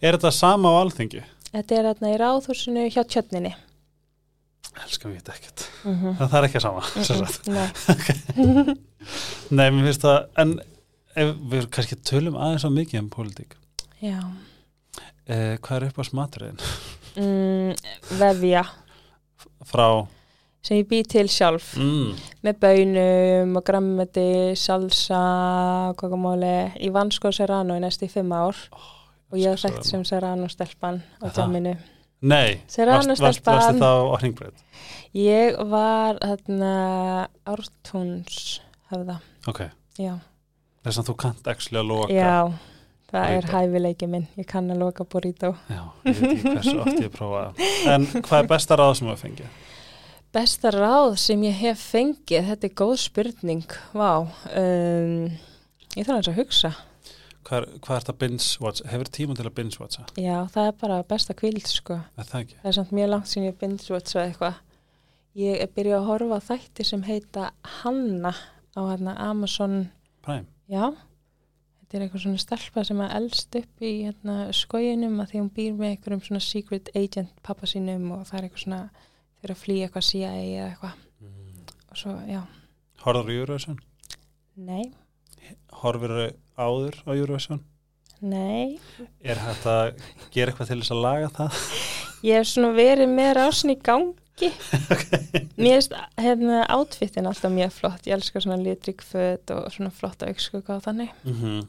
[0.02, 1.22] er þetta sama á alþingi?
[1.52, 3.54] Þetta er þarna í ráðhúsinu hjá tjötninni.
[4.84, 6.16] Elskar mér þetta ekkert Mm -hmm.
[6.28, 7.46] það er ekki sama sem sagt.
[7.48, 7.68] Nei,
[9.50, 10.52] Nei, mér finnst það en
[11.16, 13.56] ef við kannski tölum aðeins á mikið um pólitík
[14.00, 14.20] já.
[15.26, 16.60] eh, hvað er upp á smatriðin?
[17.16, 17.74] Mm,
[18.18, 18.64] vefja.
[19.68, 19.86] Frá?
[20.62, 21.72] Sem ég bý til sjálf.
[21.76, 22.12] Mm,
[22.46, 25.22] með bönum og grammeti, salsa,
[25.98, 26.72] kokamóli.
[26.78, 28.56] Ég vann sko Serrano í næstu fimm ár.
[29.32, 31.34] Og ég hef þekkt sem Serrano stelpan á Aha.
[31.40, 31.74] jamminu.
[32.22, 34.60] Nei, Serrano varst, varst, varstu þá á hringbreyt?
[35.18, 36.74] Ég var þarna
[37.50, 38.60] ártúns
[38.92, 39.18] höfða.
[39.50, 39.64] Ok,
[39.98, 40.14] Já,
[40.84, 42.14] þess að þú kannt actually að loka.
[42.14, 42.52] Já,
[43.12, 43.56] það er Burrito.
[43.58, 44.26] hæfileiki minn.
[44.40, 45.52] Ég kann að loka burrito.
[45.68, 49.06] Já, ég veit ekki hversu oft ég prófa það En hvað er besta ráð sem
[49.06, 49.58] þú hefur fengið?
[50.32, 54.10] Besta ráð sem ég hef fengið, þetta er góð spurning, vá,
[54.56, 55.26] um,
[55.98, 56.70] ég þarf að hugsa.
[57.42, 58.84] Hvað er, hvað er þetta binge-watch?
[58.88, 60.04] Hefur tíma til að binge-watcha?
[60.16, 61.98] Já, það er bara besta kvíld, sko.
[62.16, 62.56] Er það ekki?
[62.62, 64.60] Það er samt mjög langt sem ég binge watcha eitthvað.
[65.42, 67.50] Ég er byrjað að horfa á þætti sem heita
[67.82, 68.32] Hanna
[68.72, 69.76] á hérna Amazon,
[70.24, 70.46] Prime?
[70.70, 70.86] já,
[71.92, 75.50] þetta er eitthvað svona stelpa sem að elst upp í hérna skóginum að því hún
[75.58, 78.78] býr með einhverjum svona secret agent pappa sínum og það er eitthvað svona
[79.42, 81.66] fyrir að flýja eitthvað CIA eða eitthvað Mm.
[81.92, 82.40] og svo, já,
[83.04, 83.76] Horður á Eurovision?
[84.56, 84.88] nei,
[85.82, 87.60] Horfur áður á Eurovision?
[88.22, 88.78] nei.
[89.22, 90.00] Er hægt að
[90.34, 91.60] gera eitthvað til þess að laga það?
[92.22, 93.78] Ég hef svona verið með rásin í
[94.42, 95.46] gangi.
[95.62, 98.06] Mér finnst hérna átfittin alltaf mjög flott.
[98.06, 101.10] Ég elskar svona litrík föt og svona flotta aukskugga og þannig.
[101.24, 101.66] Mm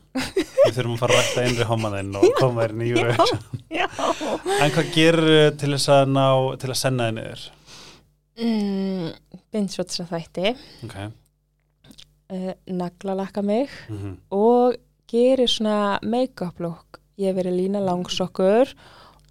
[0.64, 2.76] Við þurfum að fara að rækta einri homaðinn og koma þér
[3.74, 3.88] Já.
[4.62, 6.28] En hvað gerir til þess að ná
[6.62, 7.44] til að senna þið niður?
[8.40, 9.10] Mm,
[9.54, 10.56] Bindsvotsa þætti,
[10.88, 10.96] Ok
[12.34, 14.80] uh, naglalakka mig mm og
[15.14, 16.98] gerir svona make-up look.
[17.22, 18.72] Ég hef verið lína langsokkur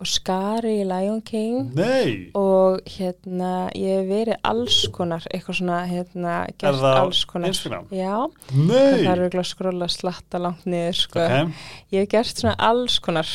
[0.00, 2.30] og skari í Lion King Nei!
[2.38, 7.54] og hérna ég hef verið alls konar, eitthvað svona hérna gert það alls konar.
[7.94, 8.14] Já.
[8.50, 11.22] Það er auðvitað að skrolla slatta langt niður sko.
[11.22, 13.28] Ok, Ég hef gert svona alls konar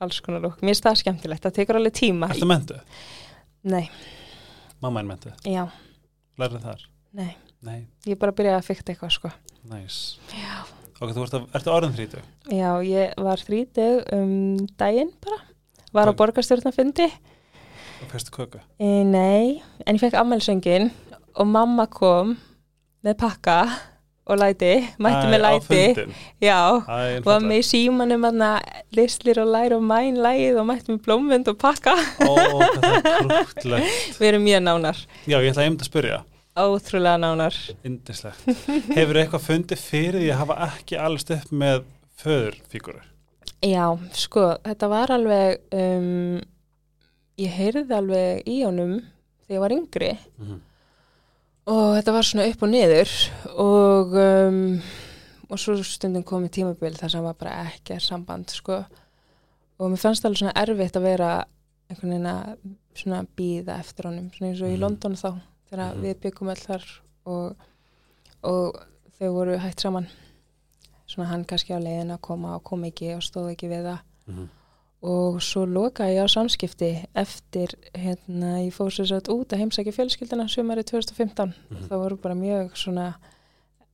[0.00, 0.60] alls konar lúk.
[0.62, 1.42] Mér finnst það skemmtilegt.
[1.46, 2.28] Það tekur alveg tíma.
[2.30, 2.78] ertu mentu?
[3.68, 3.88] Nei,
[4.82, 5.64] Mamma er mentu, já,
[6.38, 6.84] lærið þar?
[7.18, 7.32] nei.
[7.58, 9.30] Nei, Ég er bara að byrja að fykta eitthvað sko.
[9.66, 10.60] næs Já.
[11.00, 12.20] Ok, þú ert, að, ertu orðin þrítu?
[12.54, 15.40] Já, ég var þrítug um daginn bara.
[15.94, 17.08] Var á borgarstjórnafundi.
[18.02, 18.60] Og fyrstu köku?
[18.78, 20.90] E, nei, en ég fekk ammælsöngin
[21.38, 22.36] og mamma kom
[23.04, 23.58] með pakka
[24.28, 25.82] og læti, mætti með læti.
[26.44, 28.26] Já, Æ, var með símanum
[28.94, 31.96] lislir og læra og mæn lægið og mætti með blómvend og pakka.
[32.20, 36.24] Ó, það er krútlegt Við erum mjög nánar, Já, ég ætla að einmitt að spyrja
[36.58, 37.54] ótrúlega nánar.
[37.86, 38.48] Indislegt
[38.96, 41.84] Hefur eitthvað fundið fyrir því að hafa ekki allast upp með
[42.18, 43.06] föðurfígurur?
[43.62, 46.40] Já, sko, þetta var alveg, um,
[47.38, 49.00] ég heyrði alveg í honum
[49.46, 50.60] þegar ég var yngri Mm -hmm.
[51.66, 53.10] og þetta var svona upp og niður
[53.58, 54.80] og, um,
[55.50, 58.84] og svo stundum komið tímabil þar sem var bara ekki samband, sko.
[59.78, 61.44] Og mér fannst alveg svona erfitt að vera
[61.90, 62.56] einhvern veginn að
[62.94, 64.80] svona býða eftir honum, svona eins og í Mhm.
[64.80, 65.40] London þá,
[65.70, 66.02] þegar Mhm.
[66.02, 66.84] við byggum öll þar
[67.26, 67.56] og,
[68.42, 68.84] og
[69.18, 70.06] þau voru hægt saman.
[71.08, 73.98] Svona hann kannski á leiðin að koma og kom ekki og stóð ekki við það.
[74.28, 74.48] Mhm.
[75.00, 79.92] og svo lokaði ég á samskipti eftir, hérna, ég fór sér satt út að heimsækja
[79.94, 81.86] fjölskyldina sumari 2015 Mhm.
[81.88, 83.14] það voru bara mjög svona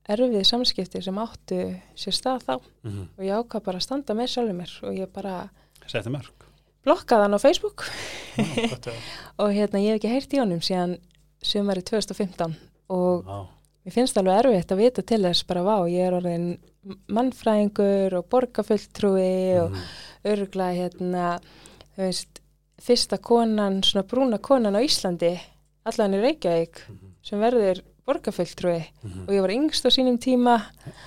[0.09, 1.59] erfið samskipti sem áttu
[1.95, 3.03] sér stað þá Mhm.
[3.19, 5.51] og ég ákvað bara að standa með sjálfur mér og ég bara
[5.87, 6.31] Setti mörg
[6.87, 7.85] blokkaði hann á Facebook
[8.39, 8.89] að-
[9.39, 10.99] og hérna ég hef ekki heyrt í honum síðan
[11.43, 12.57] sumari 2015
[12.89, 13.47] og Vá.
[13.85, 16.59] mér finnst alveg erfitt að vita til þess bara vá, ég er orðin
[17.09, 19.81] mannfræðingur og borgarfulltrúi og Mhm.
[20.25, 21.41] örgla hérna,
[21.97, 22.41] þú veist,
[22.81, 25.41] fyrsta konan, svona brúna konan á Íslandi,
[25.87, 27.11] allan í Reykjavík, Mhm.
[27.23, 29.23] sem verður borgarfulltrúi Mhm.
[29.23, 30.63] og ég var yngst á sínum tíma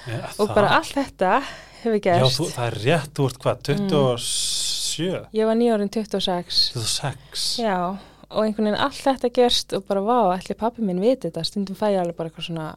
[0.07, 1.43] ja, og bara allt þetta
[1.83, 2.39] hefur Já, gerst.
[2.39, 6.71] þú, það er rétt, ert hvað, 27, Ég var nýjórinn 26.
[6.73, 7.97] 26 Já,
[8.31, 11.75] og einhvern veginn allt þetta gerst og bara vá, ætli pappi minn viti þetta, stundum
[11.75, 12.75] fæ ég alveg bara eitthvað svona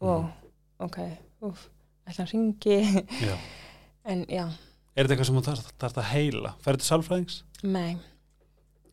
[0.00, 0.32] wow, Mhm.
[0.80, 0.98] ok,
[1.44, 1.66] úf,
[2.08, 2.78] ætla hann ringi
[3.22, 3.34] Já.
[4.10, 4.46] en já,
[4.98, 6.54] Er þetta eitthvað sem þú þarf, þarf að heila?
[6.64, 7.42] Færðu til sálfræðings?
[7.62, 7.98] nei.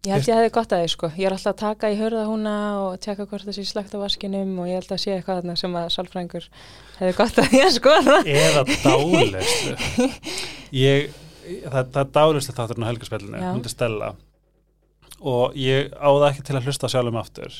[0.05, 1.07] Ég held ég hefði gott að því sko.
[1.17, 3.97] Ég er alltaf að taka í hörða húna og tjekka hvort það sé slagt á
[3.97, 6.45] vaskinum og ég held að sé eitthvað þarna sem að sálfræðingur
[6.99, 9.73] hefði gott að því að skoða Eða dálislu
[10.85, 11.09] Ég,
[11.65, 14.11] það, það er dálislu þátturinn á helgarspillinu, er Stella.
[15.25, 17.57] Og ég á það ekki til að hlusta sjálfum aftur.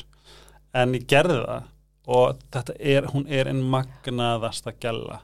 [0.76, 1.66] En ég gerði það
[2.06, 5.22] og þetta er, hún er einn magnaðasta gælla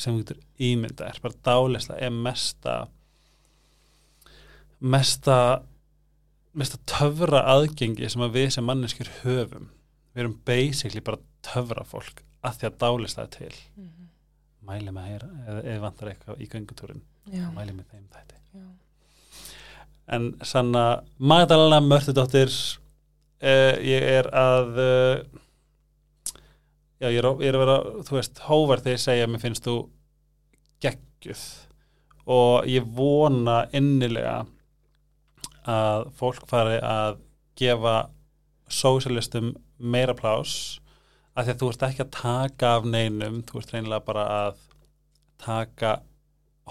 [0.00, 2.76] sem þú getur ímynda er bara dálisla er mesta
[4.80, 5.36] mesta
[6.56, 9.68] mesta töfra aðgengi sem að við sem manneskjur höfum.
[10.10, 13.52] Við erum basically bara töfra fólk að því að dálisla er til.
[14.66, 18.04] Mæli með heyra eða, vantar eitthvað í göngutúrin já, mæli með þeim
[18.54, 18.66] já.
[20.14, 20.84] en sanna
[21.18, 25.40] Magdalena Mörtudóttir uh, ég er að uh,
[27.00, 29.44] já ég er, ég er að vera þú veist hóvar þegar ég segja að mér
[29.44, 29.76] finnst þú
[30.84, 31.44] geggjuð.
[32.30, 34.42] Og ég vona innilega
[35.70, 37.20] að fólk fari að
[37.58, 37.96] gefa
[38.70, 40.80] sósialistum meira plás
[41.34, 44.62] af því að þú ert ekki að taka af neinum, þú ert reynilega bara að
[45.40, 45.92] taka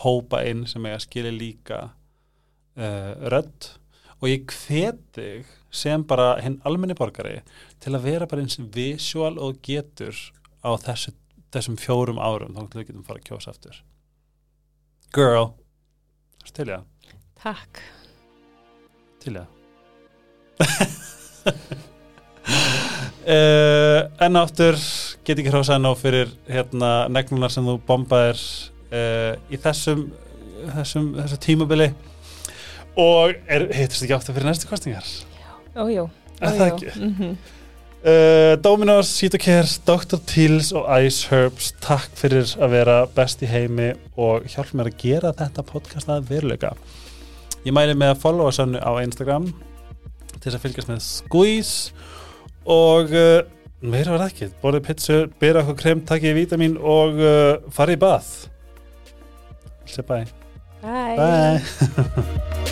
[0.03, 3.71] hópa inn sem eiga að skilja líka uh, rödd.
[4.19, 5.29] Og ég hveti
[5.71, 7.39] sem bara hinn almenni borgari
[7.83, 10.15] til að vera bara eins visual og getur
[10.63, 11.13] á þessu,
[11.53, 13.79] þessum fjórum árum þá við getum fara að kjósa aftur.
[15.15, 15.53] Girl
[16.55, 16.81] til ég,
[17.39, 17.81] Takk.
[19.21, 19.47] Til ég
[23.29, 24.75] uh, en áttur
[25.23, 28.41] get ekki hrósað ná fyrir hérna neglunar sem þú bombaðir
[28.91, 30.09] uh, í þessum
[30.75, 31.89] þessum, þessu tímabili.
[32.99, 35.05] Og er, heitast ekki áttur fyrir næstu kostingar
[35.79, 36.09] Ójú,
[36.41, 36.57] Er
[38.03, 40.19] uh, Dominos, Citocare, Dr.
[40.29, 44.99] Teals og Ice Herbs takk fyrir að vera best í heimi og hjálp mér að
[45.03, 46.73] gera þetta podcast að veruleika
[47.65, 49.49] ég mæli með að followa sannu á Instagram
[50.35, 51.91] til þess að fylgjast með Squeeze
[52.69, 53.41] og uh,
[53.81, 58.31] meira var ekki, borðið pizzu byrja okkur krem, takkið vítamin og uh, farið í bað
[60.05, 60.27] Bye.
[60.81, 62.65] Bye, Bye.